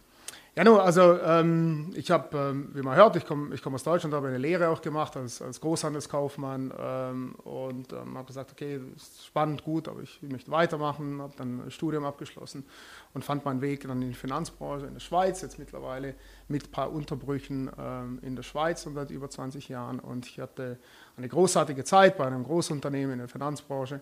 Ja, 0.58 0.64
nur, 0.64 0.84
also 0.84 1.20
ähm, 1.20 1.92
ich 1.94 2.10
habe, 2.10 2.36
ähm, 2.36 2.70
wie 2.74 2.82
man 2.82 2.96
hört, 2.96 3.16
ich 3.16 3.28
komme 3.28 3.54
ich 3.54 3.62
komm 3.62 3.76
aus 3.76 3.84
Deutschland, 3.84 4.16
habe 4.16 4.30
eine 4.30 4.40
Lehre 4.40 4.70
auch 4.70 4.82
gemacht 4.82 5.16
als, 5.16 5.40
als 5.40 5.62
Großhandelskaufmann 5.62 6.74
ähm, 6.76 7.36
und 7.44 7.94
ähm, 7.94 8.18
habe 8.18 8.26
gesagt, 8.26 8.54
okay, 8.54 8.82
ist 8.96 9.24
spannend, 9.24 9.64
gut, 9.64 9.88
aber 9.88 10.02
ich 10.02 10.20
möchte 10.24 10.50
weitermachen, 10.50 11.22
habe 11.22 11.34
dann 11.38 11.62
ein 11.68 11.70
Studium 11.70 12.06
abgeschlossen 12.06 12.66
und 13.14 13.24
fand 13.24 13.46
meinen 13.46 13.62
Weg 13.62 13.82
dann 13.82 14.02
in 14.02 14.08
die 14.08 14.16
Finanzbranche 14.16 14.88
in 14.88 14.96
der 14.96 15.00
Schweiz, 15.00 15.44
jetzt 15.44 15.60
mittlerweile 15.60 16.16
mit 16.48 16.64
ein 16.64 16.72
paar 16.72 16.92
Unterbrüchen 16.92 17.70
ähm, 17.78 18.18
in 18.24 18.36
der 18.36 18.42
Schweiz 18.42 18.84
und 18.88 18.96
seit 18.96 19.12
über 19.12 19.30
20 19.30 19.70
Jahren 19.70 20.00
und 20.00 20.26
ich 20.26 20.40
hatte 20.40 20.80
eine 21.18 21.28
großartige 21.28 21.84
Zeit 21.84 22.18
bei 22.18 22.26
einem 22.26 22.44
Großunternehmen 22.44 23.14
in 23.14 23.20
der 23.20 23.28
Finanzbranche 23.28 24.02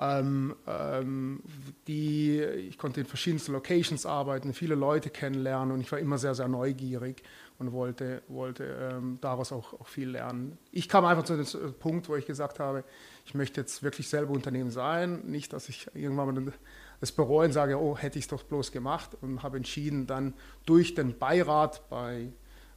ähm, 0.00 0.54
ähm, 0.66 1.40
die, 1.88 2.40
ich 2.40 2.78
konnte 2.78 3.00
in 3.00 3.06
verschiedensten 3.06 3.52
Locations 3.52 4.06
arbeiten, 4.06 4.54
viele 4.54 4.76
Leute 4.76 5.10
kennenlernen 5.10 5.72
und 5.72 5.80
ich 5.80 5.90
war 5.90 5.98
immer 5.98 6.18
sehr, 6.18 6.36
sehr 6.36 6.46
neugierig 6.46 7.22
und 7.58 7.72
wollte, 7.72 8.22
wollte 8.28 8.92
ähm, 8.92 9.18
daraus 9.20 9.50
auch, 9.50 9.74
auch, 9.74 9.88
viel 9.88 10.10
lernen. 10.10 10.56
Ich 10.70 10.88
kam 10.88 11.04
einfach 11.04 11.24
zu 11.24 11.36
dem 11.36 11.74
Punkt, 11.74 12.08
wo 12.08 12.14
ich 12.14 12.26
gesagt 12.26 12.60
habe, 12.60 12.84
ich 13.26 13.34
möchte 13.34 13.60
jetzt 13.60 13.82
wirklich 13.82 14.08
selber 14.08 14.32
Unternehmen 14.32 14.70
sein, 14.70 15.22
nicht, 15.26 15.52
dass 15.52 15.68
ich 15.68 15.88
irgendwann 15.94 16.32
mal 16.32 16.52
das 17.00 17.10
bereue 17.10 17.46
und 17.46 17.52
sage, 17.52 17.80
oh, 17.80 17.98
hätte 17.98 18.20
ich 18.20 18.26
es 18.26 18.28
doch 18.28 18.44
bloß 18.44 18.70
gemacht 18.70 19.16
und 19.20 19.42
habe 19.42 19.56
entschieden, 19.56 20.06
dann 20.06 20.34
durch 20.64 20.94
den 20.94 21.18
Beirat 21.18 21.88
bei, 21.90 22.32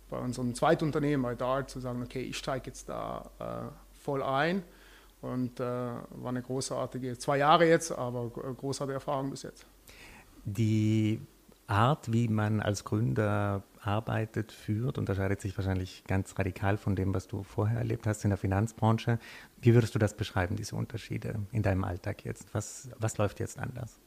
bei 0.10 0.18
unserem 0.18 0.56
Zweitunternehmen, 0.56 1.22
bei 1.22 1.36
DART, 1.36 1.70
zu 1.70 1.80
sagen, 1.80 2.02
okay, 2.02 2.22
ich 2.22 2.38
steige 2.38 2.66
jetzt 2.66 2.90
da 2.90 3.30
äh, 3.40 4.00
voll 4.04 4.24
ein 4.24 4.64
und 5.22 5.60
äh, 5.60 5.64
war 5.64 6.30
eine 6.30 6.42
großartige, 6.42 7.18
zwei 7.18 7.38
Jahre 7.38 7.68
jetzt, 7.68 7.92
aber 7.92 8.30
großartige 8.30 8.96
Erfahrung 8.96 9.30
bis 9.30 9.44
jetzt. 9.44 9.66
Die 10.46 11.22
Art, 11.68 12.12
wie 12.12 12.28
man 12.28 12.60
als 12.60 12.84
Gründer 12.84 13.64
arbeitet, 13.82 14.52
führt, 14.52 14.98
unterscheidet 14.98 15.42
sich 15.42 15.58
wahrscheinlich 15.58 16.04
ganz 16.08 16.38
radikal 16.38 16.78
von 16.78 16.96
dem, 16.96 17.14
was 17.14 17.28
du 17.28 17.44
vorher 17.44 17.80
erlebt 17.80 18.06
hast 18.08 18.24
in 18.24 18.30
der 18.30 18.38
Finanzbranche. 18.38 19.20
Wie 19.62 19.74
würdest 19.74 19.96
du 19.96 20.00
das 20.00 20.16
beschreiben, 20.16 20.56
diese 20.56 20.76
Unterschiede 20.76 21.36
in 21.52 21.64
deinem 21.64 21.84
Alltag 21.84 22.26
jetzt? 22.26 22.54
Was, 22.54 22.90
was 23.00 23.18
läuft 23.18 23.40
jetzt 23.40 23.58
anders? 23.58 24.00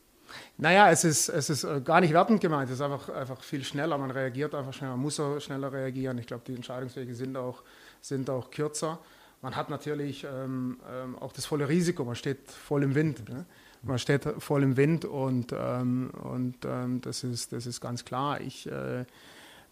Naja, 0.56 0.90
es 0.90 1.04
ist, 1.04 1.28
es 1.28 1.50
ist 1.50 1.64
äh, 1.64 1.80
gar 1.80 2.00
nicht 2.00 2.12
wertend 2.12 2.40
gemeint, 2.40 2.68
es 2.68 2.76
ist 2.76 2.80
einfach, 2.80 3.08
einfach 3.08 3.42
viel 3.42 3.62
schneller, 3.62 3.98
man 3.98 4.10
reagiert 4.10 4.54
einfach 4.54 4.72
schneller, 4.72 4.92
man 4.92 5.02
muss 5.02 5.20
auch 5.20 5.38
schneller 5.38 5.72
reagieren. 5.72 6.18
Ich 6.18 6.26
glaube, 6.26 6.44
die 6.46 6.54
Entscheidungswege 6.54 7.14
sind 7.14 7.36
auch, 7.36 7.62
sind 8.00 8.28
auch 8.30 8.50
kürzer 8.50 8.98
man 9.44 9.54
hat 9.56 9.68
natürlich 9.68 10.24
ähm, 10.24 10.78
ähm, 10.90 11.18
auch 11.18 11.30
das 11.30 11.44
volle 11.44 11.68
Risiko, 11.68 12.02
man 12.04 12.14
steht 12.14 12.50
voll 12.50 12.82
im 12.82 12.94
Wind. 12.94 13.28
Ne? 13.28 13.44
Man 13.82 13.98
steht 13.98 14.26
voll 14.38 14.62
im 14.62 14.78
Wind 14.78 15.04
und, 15.04 15.54
ähm, 15.54 16.10
und 16.22 16.56
ähm, 16.64 17.02
das, 17.02 17.22
ist, 17.24 17.52
das 17.52 17.66
ist 17.66 17.82
ganz 17.82 18.06
klar. 18.06 18.40
Ich, 18.40 18.66
äh, 18.66 19.04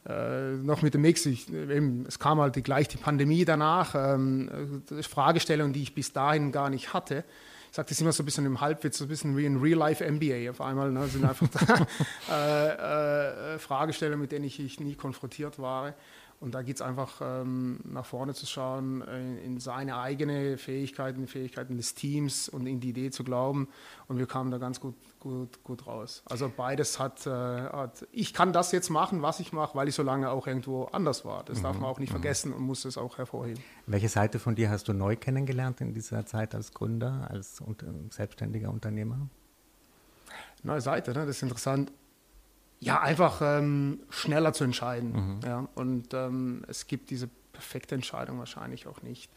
äh, 0.06 0.56
noch 0.62 0.82
mit 0.82 0.92
dem 0.92 1.00
Mix, 1.00 1.24
ich, 1.24 1.50
eben, 1.50 2.04
es 2.06 2.18
kam 2.18 2.38
halt 2.38 2.54
die, 2.56 2.62
gleich 2.62 2.86
die 2.88 2.98
Pandemie 2.98 3.46
danach, 3.46 3.94
ähm, 3.94 4.82
Fragestellungen, 5.00 5.72
die 5.72 5.84
ich 5.84 5.94
bis 5.94 6.12
dahin 6.12 6.52
gar 6.52 6.68
nicht 6.68 6.92
hatte. 6.92 7.24
Ich 7.70 7.76
sage 7.76 7.88
das 7.88 7.98
immer 8.02 8.12
so 8.12 8.22
ein 8.22 8.26
bisschen 8.26 8.44
im 8.44 8.60
Halbwitz, 8.60 8.98
so 8.98 9.06
ein 9.06 9.08
bisschen 9.08 9.38
wie 9.38 9.46
ein 9.46 9.56
Real-Life-MBA 9.56 10.50
auf 10.50 10.60
einmal. 10.60 10.92
Ne, 10.92 11.06
sind 11.06 11.24
einfach 11.24 11.48
äh, 12.30 13.54
äh, 13.54 13.58
Fragestellungen, 13.58 14.20
mit 14.20 14.32
denen 14.32 14.44
ich, 14.44 14.60
ich 14.60 14.80
nie 14.80 14.96
konfrontiert 14.96 15.58
war. 15.58 15.94
Und 16.42 16.56
da 16.56 16.62
geht 16.62 16.74
es 16.74 16.82
einfach 16.82 17.20
ähm, 17.22 17.78
nach 17.84 18.04
vorne 18.04 18.34
zu 18.34 18.46
schauen, 18.46 19.00
in, 19.02 19.38
in, 19.38 19.60
seine 19.60 19.98
eigenen 19.98 20.58
Fähigkeiten, 20.58 21.28
Fähigkeiten 21.28 21.76
des 21.76 21.94
Teams 21.94 22.48
und 22.48 22.66
in 22.66 22.80
die 22.80 22.88
Idee 22.88 23.12
zu 23.12 23.22
glauben. 23.22 23.68
Und 24.08 24.18
wir 24.18 24.26
kamen 24.26 24.50
da 24.50 24.58
ganz 24.58 24.80
gut, 24.80 24.96
gut, 25.20 25.62
gut 25.62 25.86
raus. 25.86 26.24
Also 26.24 26.50
beides 26.54 26.98
hat, 26.98 27.28
äh, 27.28 27.30
hat, 27.30 28.08
ich 28.10 28.34
kann 28.34 28.52
das 28.52 28.72
jetzt 28.72 28.90
machen, 28.90 29.22
was 29.22 29.38
ich 29.38 29.52
mache, 29.52 29.76
weil 29.76 29.86
ich 29.86 29.94
so 29.94 30.02
lange 30.02 30.30
auch 30.30 30.48
irgendwo 30.48 30.86
anders 30.86 31.24
war. 31.24 31.44
Das 31.44 31.58
mhm. 31.58 31.62
darf 31.62 31.78
man 31.78 31.84
auch 31.84 32.00
nicht 32.00 32.10
mhm. 32.10 32.14
vergessen 32.14 32.52
und 32.52 32.62
muss 32.62 32.84
es 32.86 32.98
auch 32.98 33.18
hervorheben. 33.18 33.62
Welche 33.86 34.08
Seite 34.08 34.40
von 34.40 34.56
dir 34.56 34.68
hast 34.68 34.88
du 34.88 34.94
neu 34.94 35.14
kennengelernt 35.14 35.80
in 35.80 35.94
dieser 35.94 36.26
Zeit 36.26 36.56
als 36.56 36.74
Gründer, 36.74 37.28
als 37.30 37.62
selbstständiger 38.10 38.68
Unternehmer? 38.68 39.28
Neue 40.64 40.80
Seite, 40.80 41.12
ne? 41.12 41.20
das 41.20 41.36
ist 41.36 41.42
interessant 41.42 41.92
ja, 42.82 43.00
einfach 43.00 43.40
ähm, 43.42 44.00
schneller 44.10 44.52
zu 44.52 44.64
entscheiden. 44.64 45.12
Mhm. 45.12 45.40
Ja? 45.44 45.68
Und 45.76 46.12
ähm, 46.14 46.64
es 46.66 46.88
gibt 46.88 47.10
diese 47.10 47.28
perfekte 47.52 47.94
Entscheidung 47.94 48.40
wahrscheinlich 48.40 48.88
auch 48.88 49.02
nicht, 49.02 49.30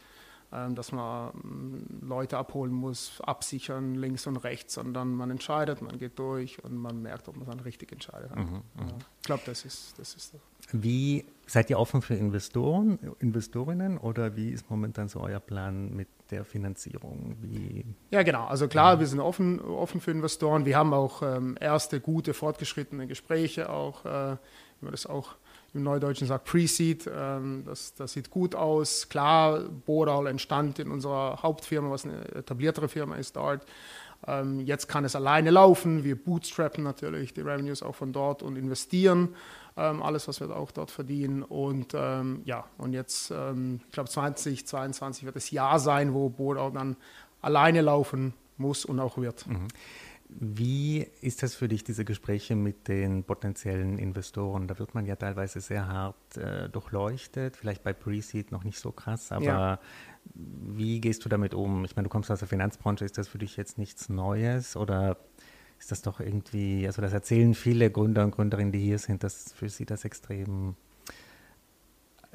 ähm, 0.52 0.74
dass 0.74 0.90
man 0.90 1.30
ähm, 1.44 1.86
Leute 2.02 2.38
abholen 2.38 2.72
muss, 2.72 3.20
absichern 3.20 3.94
links 3.94 4.26
und 4.26 4.36
rechts, 4.38 4.74
sondern 4.74 5.14
man 5.14 5.30
entscheidet, 5.30 5.80
man 5.80 5.96
geht 5.96 6.18
durch 6.18 6.62
und 6.64 6.76
man 6.76 7.00
merkt, 7.00 7.28
ob 7.28 7.36
man 7.36 7.46
dann 7.46 7.60
richtig 7.60 7.92
entscheidet. 7.92 8.34
Mhm. 8.34 8.42
mhm. 8.42 8.62
Ja. 8.78 8.96
Ich 9.20 9.26
glaube, 9.26 9.42
das 9.46 9.64
ist, 9.64 9.96
das 9.96 10.14
ist 10.14 10.34
das. 10.34 10.40
Wie 10.72 11.24
seid 11.46 11.70
ihr 11.70 11.78
offen 11.78 12.02
für 12.02 12.16
Investoren, 12.16 12.98
Investorinnen 13.20 13.96
oder 13.98 14.34
wie 14.34 14.50
ist 14.50 14.68
momentan 14.68 15.08
so 15.08 15.20
euer 15.20 15.40
Plan 15.40 15.94
mit 15.94 16.08
der 16.30 16.44
Finanzierung? 16.44 17.36
Wie 17.40 17.84
ja, 18.10 18.22
genau. 18.22 18.46
Also 18.46 18.68
klar, 18.68 19.00
wir 19.00 19.06
sind 19.06 19.20
offen, 19.20 19.60
offen 19.60 20.00
für 20.00 20.10
Investoren. 20.10 20.64
Wir 20.64 20.76
haben 20.76 20.92
auch 20.92 21.22
ähm, 21.22 21.56
erste 21.60 22.00
gute, 22.00 22.34
fortgeschrittene 22.34 23.06
Gespräche, 23.06 23.70
auch, 23.70 24.04
äh, 24.04 24.36
wie 24.80 24.84
man 24.84 24.92
das 24.92 25.06
auch 25.06 25.36
im 25.74 25.82
Neudeutschen 25.82 26.26
sagt, 26.26 26.44
Pre-Seed. 26.44 27.10
Ähm, 27.14 27.62
das, 27.66 27.94
das 27.94 28.12
sieht 28.12 28.30
gut 28.30 28.54
aus. 28.54 29.08
Klar, 29.08 29.60
Bodal 29.60 30.26
entstand 30.26 30.78
in 30.78 30.90
unserer 30.90 31.42
Hauptfirma, 31.42 31.90
was 31.90 32.04
eine 32.04 32.24
etabliertere 32.34 32.88
Firma 32.88 33.16
ist, 33.16 33.36
Dart. 33.36 33.64
Ähm, 34.26 34.60
jetzt 34.60 34.88
kann 34.88 35.04
es 35.04 35.14
alleine 35.14 35.50
laufen. 35.50 36.04
Wir 36.04 36.16
bootstrappen 36.16 36.82
natürlich 36.82 37.34
die 37.34 37.42
Revenues 37.42 37.82
auch 37.82 37.94
von 37.94 38.12
dort 38.12 38.42
und 38.42 38.56
investieren 38.56 39.34
ähm, 39.76 40.02
alles, 40.02 40.26
was 40.28 40.40
wir 40.40 40.54
auch 40.56 40.70
dort 40.70 40.90
verdienen. 40.90 41.42
Und 41.42 41.94
ähm, 41.94 42.42
ja, 42.44 42.64
und 42.78 42.92
jetzt, 42.92 43.30
ähm, 43.30 43.80
ich 43.86 43.92
glaube, 43.92 44.08
2022 44.08 45.24
wird 45.24 45.36
das 45.36 45.50
Jahr 45.50 45.78
sein, 45.78 46.14
wo 46.14 46.28
Boot 46.28 46.56
dann 46.74 46.96
alleine 47.42 47.82
laufen 47.82 48.34
muss 48.56 48.84
und 48.84 49.00
auch 49.00 49.18
wird. 49.18 49.46
Mhm. 49.46 49.68
Wie 50.28 51.06
ist 51.20 51.44
das 51.44 51.54
für 51.54 51.68
dich, 51.68 51.84
diese 51.84 52.04
Gespräche 52.04 52.56
mit 52.56 52.88
den 52.88 53.22
potenziellen 53.22 53.96
Investoren? 53.96 54.66
Da 54.66 54.76
wird 54.78 54.92
man 54.92 55.06
ja 55.06 55.14
teilweise 55.14 55.60
sehr 55.60 55.86
hart 55.86 56.36
äh, 56.36 56.68
durchleuchtet, 56.68 57.56
vielleicht 57.56 57.84
bei 57.84 57.92
Pre-Seed 57.92 58.50
noch 58.50 58.64
nicht 58.64 58.80
so 58.80 58.90
krass, 58.90 59.30
aber 59.30 59.44
ja. 59.44 59.78
wie 60.34 61.00
gehst 61.00 61.24
du 61.24 61.28
damit 61.28 61.54
um? 61.54 61.84
Ich 61.84 61.94
meine, 61.94 62.08
du 62.08 62.10
kommst 62.10 62.30
aus 62.32 62.40
der 62.40 62.48
Finanzbranche, 62.48 63.04
ist 63.04 63.18
das 63.18 63.28
für 63.28 63.38
dich 63.38 63.56
jetzt 63.56 63.78
nichts 63.78 64.08
Neues 64.08 64.76
oder 64.76 65.16
ist 65.78 65.90
das 65.90 66.02
doch 66.02 66.20
irgendwie, 66.20 66.86
also 66.86 67.02
das 67.02 67.12
erzählen 67.12 67.54
viele 67.54 67.90
Gründer 67.90 68.24
und 68.24 68.32
Gründerinnen, 68.32 68.72
die 68.72 68.80
hier 68.80 68.98
sind, 68.98 69.22
dass 69.22 69.52
für 69.52 69.68
sie 69.68 69.84
das 69.84 70.04
extrem 70.04 70.76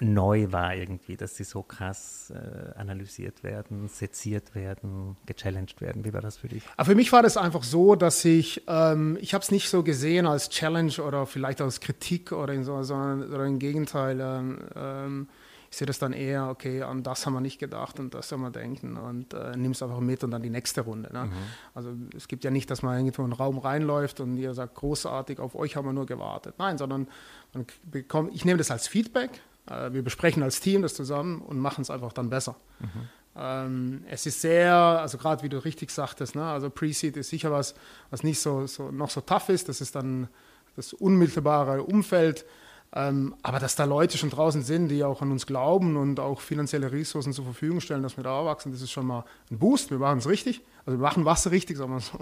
neu 0.01 0.51
war 0.51 0.75
irgendwie, 0.75 1.15
dass 1.15 1.35
sie 1.35 1.43
so 1.43 1.61
krass 1.61 2.33
äh, 2.35 2.77
analysiert 2.77 3.43
werden, 3.43 3.87
seziert 3.87 4.55
werden, 4.55 5.15
gechallenged 5.27 5.79
werden. 5.79 6.03
Wie 6.03 6.13
war 6.13 6.21
das 6.21 6.37
für 6.37 6.47
dich? 6.47 6.63
Aber 6.75 6.85
für 6.85 6.95
mich 6.95 7.11
war 7.11 7.21
das 7.21 7.37
einfach 7.37 7.63
so, 7.63 7.95
dass 7.95 8.25
ich, 8.25 8.63
ähm, 8.67 9.17
ich 9.21 9.35
habe 9.35 9.43
es 9.43 9.51
nicht 9.51 9.69
so 9.69 9.83
gesehen 9.83 10.25
als 10.25 10.49
Challenge 10.49 10.93
oder 11.05 11.27
vielleicht 11.27 11.61
als 11.61 11.81
Kritik 11.81 12.31
oder, 12.31 12.61
so, 12.63 12.81
sondern 12.81 13.31
oder 13.31 13.45
im 13.45 13.59
Gegenteil. 13.59 14.19
Ähm, 14.19 14.59
ähm 14.75 15.27
ich 15.71 15.77
sehe 15.77 15.87
das 15.87 15.99
dann 15.99 16.11
eher, 16.11 16.49
okay, 16.49 16.83
an 16.83 17.01
das 17.01 17.25
haben 17.25 17.31
wir 17.31 17.39
nicht 17.39 17.57
gedacht 17.57 17.97
und 18.01 18.13
das 18.13 18.27
soll 18.27 18.39
man 18.39 18.51
denken 18.51 18.97
und 18.97 19.33
äh, 19.33 19.55
nimm 19.55 19.71
es 19.71 19.81
einfach 19.81 20.01
mit 20.01 20.21
und 20.21 20.31
dann 20.31 20.41
die 20.41 20.49
nächste 20.49 20.81
Runde. 20.81 21.11
Ne? 21.13 21.25
Mhm. 21.25 21.31
Also 21.73 21.93
es 22.15 22.27
gibt 22.27 22.43
ja 22.43 22.51
nicht, 22.51 22.69
dass 22.69 22.83
man 22.83 22.97
irgendwo 22.97 23.21
in 23.21 23.31
einen 23.31 23.33
Raum 23.33 23.57
reinläuft 23.57 24.19
und 24.19 24.35
ihr 24.35 24.53
sagt, 24.53 24.75
großartig, 24.75 25.39
auf 25.39 25.55
euch 25.55 25.77
haben 25.77 25.85
wir 25.85 25.93
nur 25.93 26.05
gewartet. 26.05 26.55
Nein, 26.57 26.77
sondern 26.77 27.07
man 27.53 27.65
bekommt, 27.89 28.35
ich 28.35 28.43
nehme 28.43 28.57
das 28.57 28.69
als 28.69 28.89
Feedback, 28.89 29.41
äh, 29.67 29.93
wir 29.93 30.03
besprechen 30.03 30.43
als 30.43 30.59
Team 30.59 30.81
das 30.81 30.93
zusammen 30.93 31.41
und 31.41 31.57
machen 31.57 31.83
es 31.83 31.89
einfach 31.89 32.11
dann 32.11 32.29
besser. 32.29 32.57
Mhm. 32.79 33.09
Ähm, 33.37 34.03
es 34.09 34.25
ist 34.25 34.41
sehr, 34.41 34.75
also 34.75 35.17
gerade 35.17 35.41
wie 35.41 35.49
du 35.49 35.63
richtig 35.63 35.91
sagtest, 35.91 36.35
ne? 36.35 36.43
also 36.43 36.69
Pre-Seed 36.69 37.15
ist 37.15 37.29
sicher 37.29 37.49
was, 37.49 37.75
was 38.09 38.23
nicht 38.23 38.41
so, 38.41 38.67
so, 38.67 38.91
noch 38.91 39.09
so 39.09 39.21
tough 39.21 39.47
ist, 39.47 39.69
das 39.69 39.79
ist 39.79 39.95
dann 39.95 40.27
das 40.75 40.91
unmittelbare 40.91 41.83
Umfeld, 41.83 42.45
ähm, 42.93 43.35
aber 43.41 43.59
dass 43.59 43.75
da 43.75 43.85
Leute 43.85 44.17
schon 44.17 44.29
draußen 44.29 44.63
sind, 44.63 44.89
die 44.89 45.03
auch 45.03 45.21
an 45.21 45.31
uns 45.31 45.45
glauben 45.45 45.95
und 45.95 46.19
auch 46.19 46.41
finanzielle 46.41 46.91
Ressourcen 46.91 47.31
zur 47.31 47.45
Verfügung 47.45 47.79
stellen, 47.79 48.03
dass 48.03 48.17
wir 48.17 48.23
da 48.23 48.43
wachsen, 48.43 48.71
das 48.71 48.81
ist 48.81 48.91
schon 48.91 49.07
mal 49.07 49.23
ein 49.49 49.59
Boost. 49.59 49.91
Wir 49.91 49.97
machen 49.97 50.19
es 50.19 50.27
richtig. 50.27 50.61
Also 50.85 50.99
wir 50.99 51.03
machen 51.03 51.23
was 51.23 51.49
richtig, 51.51 51.77
sagen 51.77 51.93
wir 51.93 52.01
so. 52.01 52.19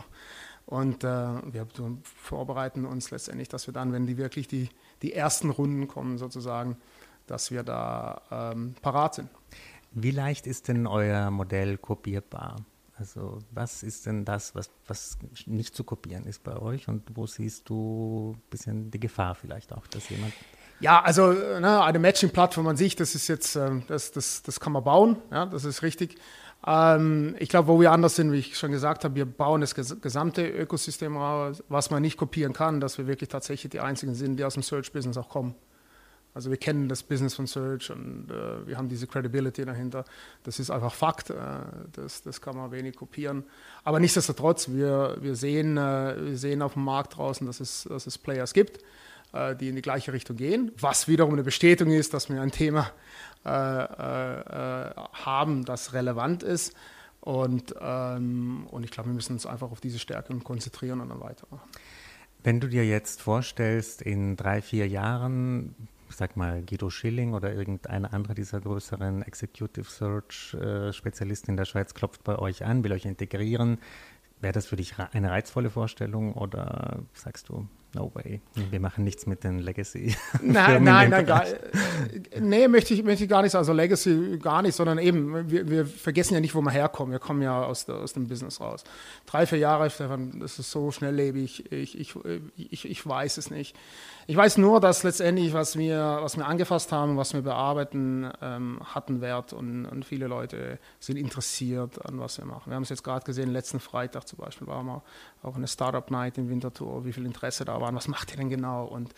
Und 0.67 1.03
äh, 1.03 1.07
wir 1.07 1.67
vorbereiten 2.03 2.85
uns 2.85 3.09
letztendlich, 3.09 3.49
dass 3.49 3.65
wir 3.65 3.73
dann, 3.73 3.91
wenn 3.91 4.05
die 4.05 4.17
wirklich 4.17 4.47
die, 4.47 4.69
die 5.01 5.13
ersten 5.13 5.49
Runden 5.49 5.87
kommen, 5.87 6.19
sozusagen, 6.19 6.77
dass 7.25 7.49
wir 7.49 7.63
da 7.63 8.21
ähm, 8.29 8.75
parat 8.83 9.15
sind. 9.15 9.29
Wie 9.91 10.11
leicht 10.11 10.45
ist 10.45 10.67
denn 10.67 10.85
euer 10.85 11.31
Modell 11.31 11.79
kopierbar? 11.79 12.57
Also 12.95 13.39
was 13.49 13.81
ist 13.81 14.05
denn 14.05 14.25
das, 14.25 14.53
was, 14.53 14.69
was 14.85 15.17
nicht 15.47 15.73
zu 15.73 15.83
kopieren 15.83 16.25
ist 16.25 16.43
bei 16.43 16.57
euch 16.57 16.87
und 16.87 17.15
wo 17.15 17.25
siehst 17.25 17.69
du 17.69 18.35
ein 18.35 18.49
bisschen 18.51 18.91
die 18.91 18.99
Gefahr 18.99 19.33
vielleicht 19.33 19.73
auch, 19.73 19.87
dass 19.87 20.09
jemand 20.09 20.33
ja, 20.79 21.01
also 21.01 21.31
ne, 21.31 21.83
eine 21.83 21.99
Matching-Plattform 21.99 22.67
an 22.67 22.77
sich, 22.77 22.95
das 22.95 23.15
ist 23.15 23.27
jetzt, 23.27 23.55
ähm, 23.55 23.83
das, 23.87 24.11
das, 24.11 24.43
das 24.43 24.59
kann 24.59 24.73
man 24.73 24.83
bauen, 24.83 25.17
ja, 25.31 25.45
das 25.45 25.65
ist 25.65 25.83
richtig. 25.83 26.17
Ähm, 26.65 27.35
ich 27.39 27.49
glaube, 27.49 27.67
wo 27.67 27.79
wir 27.79 27.91
anders 27.91 28.15
sind, 28.15 28.31
wie 28.31 28.39
ich 28.39 28.57
schon 28.57 28.71
gesagt 28.71 29.03
habe, 29.03 29.15
wir 29.15 29.25
bauen 29.25 29.61
das 29.61 29.75
gesamte 29.75 30.47
Ökosystem 30.47 31.17
raus, 31.17 31.63
was 31.69 31.89
man 31.89 32.01
nicht 32.01 32.17
kopieren 32.17 32.53
kann, 32.53 32.79
dass 32.79 32.97
wir 32.97 33.07
wirklich 33.07 33.29
tatsächlich 33.29 33.71
die 33.71 33.79
Einzigen 33.79 34.13
sind, 34.13 34.37
die 34.37 34.43
aus 34.43 34.55
dem 34.55 34.63
Search-Business 34.63 35.17
auch 35.17 35.29
kommen. 35.29 35.55
Also 36.33 36.51
wir 36.51 36.57
kennen 36.57 36.87
das 36.87 37.01
Business 37.01 37.33
von 37.33 37.47
Search 37.47 37.89
und 37.89 38.29
äh, 38.29 38.67
wir 38.67 38.77
haben 38.77 38.87
diese 38.87 39.07
Credibility 39.07 39.65
dahinter. 39.65 40.05
Das 40.43 40.59
ist 40.59 40.69
einfach 40.69 40.93
Fakt. 40.93 41.31
Äh, 41.31 41.35
das, 41.93 42.21
das 42.21 42.39
kann 42.39 42.55
man 42.55 42.71
wenig 42.71 42.95
kopieren. 42.95 43.43
Aber 43.83 43.99
nichtsdestotrotz, 43.99 44.69
wir, 44.69 45.17
wir, 45.19 45.35
sehen, 45.35 45.75
äh, 45.77 46.15
wir 46.19 46.37
sehen 46.37 46.61
auf 46.61 46.73
dem 46.73 46.83
Markt 46.83 47.17
draußen, 47.17 47.47
dass 47.47 47.59
es, 47.59 47.85
dass 47.89 48.05
es 48.05 48.17
Players 48.19 48.53
gibt, 48.53 48.77
äh, 48.77 48.83
die 49.33 49.69
in 49.69 49.75
die 49.75 49.81
gleiche 49.81 50.13
Richtung 50.13 50.37
gehen. 50.37 50.71
Was 50.79 51.07
wiederum 51.07 51.33
eine 51.33 51.43
Bestätigung 51.43 51.93
ist, 51.93 52.13
dass 52.13 52.29
wir 52.29 52.41
ein 52.41 52.51
Thema 52.51 52.91
äh, 53.45 53.49
äh, 53.49 54.91
haben, 55.13 55.65
das 55.65 55.93
relevant 55.93 56.43
ist. 56.43 56.75
Und, 57.21 57.75
ähm, 57.79 58.67
und 58.71 58.83
ich 58.83 58.91
glaube, 58.91 59.09
wir 59.09 59.13
müssen 59.13 59.33
uns 59.33 59.45
einfach 59.45 59.71
auf 59.71 59.81
diese 59.81 59.99
Stärken 59.99 60.43
konzentrieren 60.43 61.01
und 61.01 61.09
dann 61.09 61.19
weitermachen. 61.19 61.69
Wenn 62.43 62.59
du 62.59 62.67
dir 62.67 62.85
jetzt 62.85 63.21
vorstellst, 63.21 64.01
in 64.01 64.37
drei, 64.37 64.61
vier 64.61 64.87
Jahren 64.87 65.75
ich 66.09 66.15
sag 66.15 66.35
mal, 66.35 66.63
Guido 66.63 66.89
Schilling 66.89 67.33
oder 67.33 67.53
irgendeine 67.53 68.11
andere 68.11 68.33
dieser 68.33 68.59
größeren 68.59 69.21
Executive 69.21 69.89
Search 69.89 70.55
äh, 70.55 70.91
in 71.47 71.57
der 71.57 71.65
Schweiz 71.65 71.93
klopft 71.93 72.23
bei 72.23 72.37
euch 72.37 72.65
an, 72.65 72.83
will 72.83 72.91
euch 72.93 73.05
integrieren. 73.05 73.77
Wäre 74.41 74.53
das 74.53 74.65
für 74.65 74.75
dich 74.75 74.95
eine 74.97 75.29
reizvolle 75.29 75.69
Vorstellung 75.69 76.33
oder 76.33 76.99
sagst 77.13 77.49
du, 77.49 77.67
no 77.93 78.11
way, 78.13 78.41
wir 78.53 78.79
machen 78.79 79.03
nichts 79.03 79.25
mit 79.25 79.43
den 79.43 79.59
Legacy? 79.59 80.15
Nein, 80.41 80.83
nein, 80.83 81.09
nein, 81.09 81.25
gar, 81.25 81.43
nee, 82.39 82.67
möchte 82.67 82.93
ich, 82.93 83.03
möchte 83.03 83.23
ich 83.23 83.29
gar 83.29 83.41
nicht 83.41 83.51
sagen, 83.51 83.61
also 83.61 83.73
Legacy 83.73 84.37
gar 84.41 84.61
nicht, 84.61 84.75
sondern 84.75 84.97
eben, 84.97 85.49
wir, 85.49 85.69
wir 85.69 85.85
vergessen 85.85 86.33
ja 86.35 86.39
nicht, 86.39 86.55
wo 86.55 86.61
wir 86.61 86.71
herkommen. 86.71 87.11
Wir 87.11 87.19
kommen 87.19 87.41
ja 87.41 87.63
aus, 87.63 87.85
der, 87.85 87.95
aus 87.95 88.13
dem 88.13 88.27
Business 88.27 88.61
raus. 88.61 88.83
Drei, 89.25 89.45
vier 89.45 89.59
Jahre, 89.59 89.89
Stefan, 89.89 90.39
das 90.39 90.59
ist 90.59 90.71
so 90.71 90.91
schnelllebig, 90.91 91.71
ich, 91.71 91.99
ich, 91.99 92.15
ich, 92.55 92.89
ich 92.89 93.07
weiß 93.07 93.37
es 93.37 93.49
nicht. 93.49 93.75
Ich 94.29 94.37
weiß 94.37 94.59
nur, 94.59 94.79
dass 94.79 95.01
letztendlich, 95.01 95.53
was 95.53 95.75
wir, 95.75 96.19
was 96.21 96.37
wir 96.37 96.45
angefasst 96.45 96.91
haben, 96.91 97.17
was 97.17 97.33
wir 97.33 97.41
bearbeiten, 97.41 98.29
ähm, 98.43 98.79
hatten 98.85 99.21
Wert 99.21 99.53
und, 99.53 99.87
und, 99.87 100.05
viele 100.05 100.27
Leute 100.27 100.77
sind 100.99 101.17
interessiert 101.17 102.05
an 102.05 102.19
was 102.19 102.37
wir 102.37 102.45
machen. 102.45 102.69
Wir 102.69 102.75
haben 102.75 102.83
es 102.83 102.89
jetzt 102.89 103.03
gerade 103.03 103.25
gesehen, 103.25 103.49
letzten 103.49 103.79
Freitag 103.79 104.27
zum 104.27 104.37
Beispiel 104.37 104.67
waren 104.67 104.85
wir 104.85 105.01
auch 105.41 105.55
eine 105.55 105.67
Startup 105.67 106.11
Night 106.11 106.37
in 106.37 106.47
Winterthur, 106.47 107.05
wie 107.05 107.11
viel 107.11 107.25
Interesse 107.25 107.65
da 107.65 107.78
war, 107.81 107.93
was 107.93 108.07
macht 108.07 108.31
ihr 108.31 108.37
denn 108.37 108.49
genau 108.49 108.85
und 108.85 109.13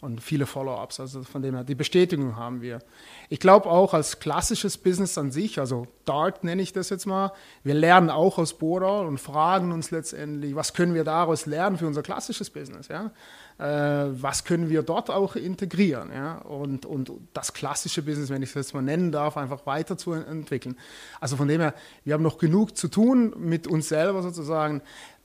und 0.00 0.22
viele 0.22 0.46
Follow-ups. 0.46 1.00
Also 1.00 1.22
von 1.22 1.42
dem 1.42 1.54
her, 1.54 1.64
die 1.64 1.74
Bestätigung 1.74 2.36
haben 2.36 2.62
wir. 2.62 2.80
Ich 3.28 3.38
glaube 3.38 3.68
auch 3.68 3.92
als 3.92 4.18
klassisches 4.18 4.78
Business 4.78 5.18
an 5.18 5.30
sich, 5.30 5.58
also 5.58 5.86
Dart 6.04 6.42
nenne 6.42 6.62
ich 6.62 6.72
das 6.72 6.88
jetzt 6.88 7.06
mal, 7.06 7.32
wir 7.64 7.74
lernen 7.74 8.10
auch 8.10 8.38
aus 8.38 8.54
Boral 8.54 9.06
und 9.06 9.18
fragen 9.18 9.72
uns 9.72 9.90
letztendlich, 9.90 10.54
was 10.54 10.72
können 10.72 10.94
wir 10.94 11.04
daraus 11.04 11.46
lernen 11.46 11.76
für 11.76 11.86
unser 11.86 12.02
klassisches 12.02 12.50
Business. 12.50 12.88
Ja? 12.88 13.10
Äh, 13.58 14.10
was 14.12 14.44
können 14.44 14.70
wir 14.70 14.82
dort 14.82 15.10
auch 15.10 15.36
integrieren 15.36 16.10
ja? 16.12 16.38
und, 16.38 16.86
und 16.86 17.12
das 17.34 17.52
klassische 17.52 18.02
Business, 18.02 18.30
wenn 18.30 18.42
ich 18.42 18.50
es 18.50 18.54
jetzt 18.54 18.74
mal 18.74 18.82
nennen 18.82 19.12
darf, 19.12 19.36
einfach 19.36 19.66
weiterzuentwickeln. 19.66 20.78
Also 21.20 21.36
von 21.36 21.46
dem 21.46 21.60
her, 21.60 21.74
wir 22.04 22.14
haben 22.14 22.22
noch 22.22 22.38
genug 22.38 22.76
zu 22.76 22.88
tun 22.88 23.34
mit 23.36 23.66
uns 23.66 23.88
selber 23.88 24.22
sozusagen. 24.22 24.80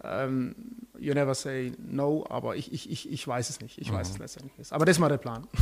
Ähm, 0.07 0.55
you 0.99 1.13
never 1.13 1.33
say 1.33 1.73
no, 1.77 2.25
aber 2.29 2.55
ich, 2.55 2.71
ich, 2.73 2.89
ich, 2.89 3.11
ich 3.11 3.27
weiß 3.27 3.49
es 3.49 3.61
nicht. 3.61 3.77
Ich 3.77 3.91
mhm. 3.91 3.95
weiß 3.95 4.11
es 4.11 4.17
letztendlich 4.17 4.57
nicht. 4.57 4.71
Aber 4.73 4.85
das 4.85 4.97
ist 4.97 4.99
mal 4.99 5.09
der 5.09 5.17
Plan. 5.17 5.47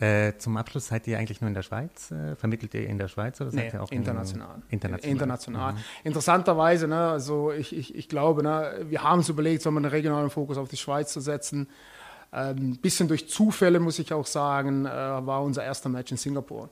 Äh, 0.00 0.38
zum 0.38 0.56
Abschluss 0.56 0.86
seid 0.86 1.06
ihr 1.08 1.18
eigentlich 1.18 1.42
nur 1.42 1.48
in 1.48 1.54
der 1.54 1.62
Schweiz? 1.62 2.10
Äh, 2.10 2.34
vermittelt 2.34 2.72
ihr 2.72 2.88
in 2.88 2.96
der 2.96 3.08
Schweiz 3.08 3.38
oder 3.42 3.50
seid 3.50 3.66
nee, 3.66 3.78
ihr 3.78 3.82
auch 3.82 3.90
international? 3.90 4.54
In, 4.70 4.76
international. 4.76 5.12
international. 5.12 5.72
Mhm. 5.74 5.78
Interessanterweise, 6.04 6.88
ne, 6.88 7.10
also 7.10 7.52
ich, 7.52 7.76
ich, 7.76 7.94
ich 7.94 8.08
glaube, 8.08 8.42
ne, 8.42 8.86
wir 8.88 9.02
haben 9.02 9.20
es 9.20 9.28
überlegt, 9.28 9.60
so 9.60 9.68
einen 9.68 9.84
regionalen 9.84 10.30
Fokus 10.30 10.56
auf 10.56 10.70
die 10.70 10.78
Schweiz 10.78 11.12
zu 11.12 11.20
setzen. 11.20 11.68
Ein 12.30 12.56
ähm, 12.56 12.76
bisschen 12.78 13.08
durch 13.08 13.28
Zufälle, 13.28 13.78
muss 13.78 13.98
ich 13.98 14.14
auch 14.14 14.24
sagen, 14.24 14.86
äh, 14.86 14.88
war 14.88 15.42
unser 15.42 15.64
erster 15.64 15.90
Match 15.90 16.12
in 16.12 16.16
Singapur. 16.16 16.70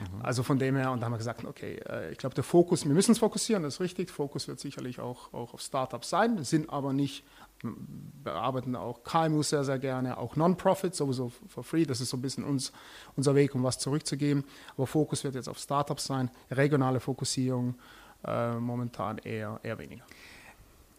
Mhm. 0.00 0.22
Also 0.22 0.42
von 0.42 0.58
dem 0.58 0.76
her, 0.76 0.90
und 0.90 1.00
da 1.00 1.06
haben 1.06 1.12
wir 1.12 1.18
gesagt, 1.18 1.44
okay, 1.44 1.80
äh, 1.88 2.12
ich 2.12 2.18
glaube, 2.18 2.34
der 2.34 2.44
Fokus, 2.44 2.84
wir 2.84 2.94
müssen 2.94 3.10
uns 3.10 3.18
fokussieren, 3.18 3.62
das 3.62 3.74
ist 3.74 3.80
richtig. 3.80 4.10
Fokus 4.10 4.48
wird 4.48 4.60
sicherlich 4.60 5.00
auch, 5.00 5.32
auch 5.32 5.54
auf 5.54 5.60
Startups 5.60 6.10
sein, 6.10 6.42
sind 6.44 6.70
aber 6.70 6.92
nicht, 6.92 7.24
bearbeiten 7.62 8.74
auch 8.74 9.04
KMUs 9.04 9.50
sehr, 9.50 9.64
sehr 9.64 9.78
gerne, 9.78 10.16
auch 10.16 10.36
Non-Profit, 10.36 10.94
sowieso 10.94 11.30
for 11.48 11.62
free. 11.62 11.84
Das 11.84 12.00
ist 12.00 12.10
so 12.10 12.16
ein 12.16 12.22
bisschen 12.22 12.44
uns, 12.44 12.72
unser 13.16 13.34
Weg, 13.34 13.54
um 13.54 13.62
was 13.62 13.78
zurückzugeben. 13.78 14.44
Aber 14.76 14.86
Fokus 14.86 15.24
wird 15.24 15.34
jetzt 15.34 15.48
auf 15.48 15.58
Startups 15.58 16.06
sein, 16.06 16.30
regionale 16.50 17.00
Fokussierung 17.00 17.74
äh, 18.24 18.54
momentan 18.54 19.18
eher, 19.18 19.60
eher 19.62 19.78
weniger. 19.78 20.04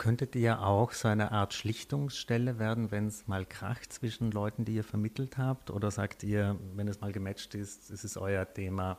Könntet 0.01 0.35
ihr 0.35 0.63
auch 0.63 0.93
so 0.93 1.09
eine 1.09 1.31
Art 1.31 1.53
Schlichtungsstelle 1.53 2.57
werden, 2.57 2.89
wenn 2.89 3.05
es 3.05 3.27
mal 3.27 3.45
kracht 3.45 3.93
zwischen 3.93 4.31
Leuten, 4.31 4.65
die 4.65 4.73
ihr 4.73 4.83
vermittelt 4.83 5.37
habt? 5.37 5.69
Oder 5.69 5.91
sagt 5.91 6.23
ihr, 6.23 6.57
wenn 6.73 6.87
es 6.87 7.01
mal 7.01 7.11
gematcht 7.11 7.53
ist, 7.53 7.91
ist 7.91 8.03
es 8.03 8.17
euer 8.17 8.51
Thema, 8.51 8.97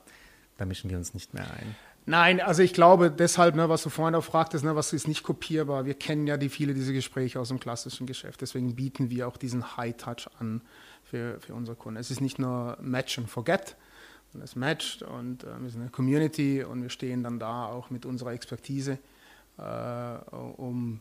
da 0.59 0.65
mischen 0.65 0.91
wir 0.91 0.97
uns 0.97 1.13
nicht 1.13 1.35
mehr 1.35 1.43
ein? 1.43 1.75
Nein, 2.07 2.41
also 2.41 2.63
ich 2.63 2.73
glaube 2.73 3.11
deshalb, 3.11 3.57
ne, 3.57 3.69
was 3.69 3.83
du 3.83 3.91
vorhin 3.91 4.15
auch 4.15 4.23
fragtest, 4.23 4.65
ne, 4.65 4.77
was 4.77 4.93
ist 4.93 5.09
nicht 5.09 5.25
kopierbar. 5.25 5.87
Wir 5.87 5.95
kennen 5.95 6.29
ja 6.29 6.37
die 6.37 6.49
viele 6.49 6.73
diese 6.73 6.93
Gespräche 6.93 7.41
aus 7.41 7.49
dem 7.49 7.59
klassischen 7.59 8.07
Geschäft. 8.07 8.41
Deswegen 8.41 8.77
bieten 8.77 9.11
wir 9.11 9.27
auch 9.27 9.39
diesen 9.39 9.77
High 9.77 9.97
Touch 9.97 10.29
an 10.39 10.63
für, 11.03 11.41
für 11.41 11.55
unsere 11.55 11.77
Kunden. 11.77 11.99
Es 11.99 12.13
ist 12.13 12.21
nicht 12.21 12.39
nur 12.39 12.79
Match 12.81 13.19
and 13.19 13.29
Forget, 13.29 13.77
es 14.41 14.55
matcht 14.55 15.03
und 15.03 15.43
äh, 15.43 15.61
wir 15.61 15.69
sind 15.69 15.81
eine 15.81 15.91
Community 15.91 16.63
und 16.63 16.81
wir 16.81 16.91
stehen 16.91 17.25
dann 17.25 17.41
da 17.41 17.67
auch 17.67 17.91
mit 17.91 18.07
unserer 18.07 18.35
Expertise 18.35 19.01
um 19.57 21.01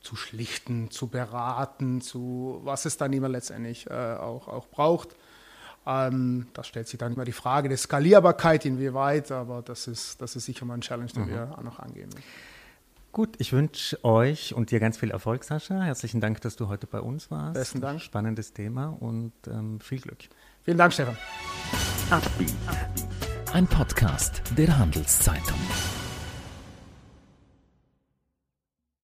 zu 0.00 0.16
schlichten, 0.16 0.90
zu 0.90 1.08
beraten, 1.08 2.00
zu 2.00 2.60
was 2.64 2.84
es 2.84 2.96
dann 2.96 3.12
immer 3.12 3.28
letztendlich 3.28 3.88
äh, 3.88 4.14
auch, 4.14 4.48
auch 4.48 4.66
braucht. 4.68 5.16
Ähm, 5.86 6.48
da 6.52 6.62
stellt 6.64 6.88
sich 6.88 6.98
dann 6.98 7.14
immer 7.14 7.24
die 7.24 7.32
Frage 7.32 7.68
der 7.68 7.78
Skalierbarkeit, 7.78 8.64
inwieweit, 8.66 9.32
aber 9.32 9.62
das 9.62 9.86
ist, 9.86 10.20
das 10.20 10.36
ist 10.36 10.44
sicher 10.44 10.64
mal 10.64 10.74
ein 10.74 10.82
Challenge, 10.82 11.10
den 11.10 11.24
mhm. 11.24 11.30
wir 11.30 11.54
auch 11.56 11.62
noch 11.62 11.78
angehen 11.78 12.08
müssen. 12.08 12.24
Gut, 13.12 13.34
ich 13.38 13.52
wünsche 13.52 14.02
euch 14.04 14.54
und 14.54 14.70
dir 14.70 14.78
ganz 14.78 14.96
viel 14.96 15.10
Erfolg, 15.10 15.42
Sascha. 15.42 15.82
Herzlichen 15.82 16.20
Dank, 16.20 16.40
dass 16.42 16.54
du 16.54 16.68
heute 16.68 16.86
bei 16.86 17.00
uns 17.00 17.30
warst. 17.30 17.54
Besten 17.54 17.80
Dank. 17.80 18.00
Spannendes 18.00 18.52
Thema 18.52 18.96
und 19.00 19.32
ähm, 19.48 19.80
viel 19.80 20.00
Glück. 20.00 20.18
Vielen 20.62 20.78
Dank, 20.78 20.92
Stefan. 20.92 21.16
Ein 23.52 23.66
Podcast 23.66 24.42
der 24.56 24.78
Handelszeitung. 24.78 25.58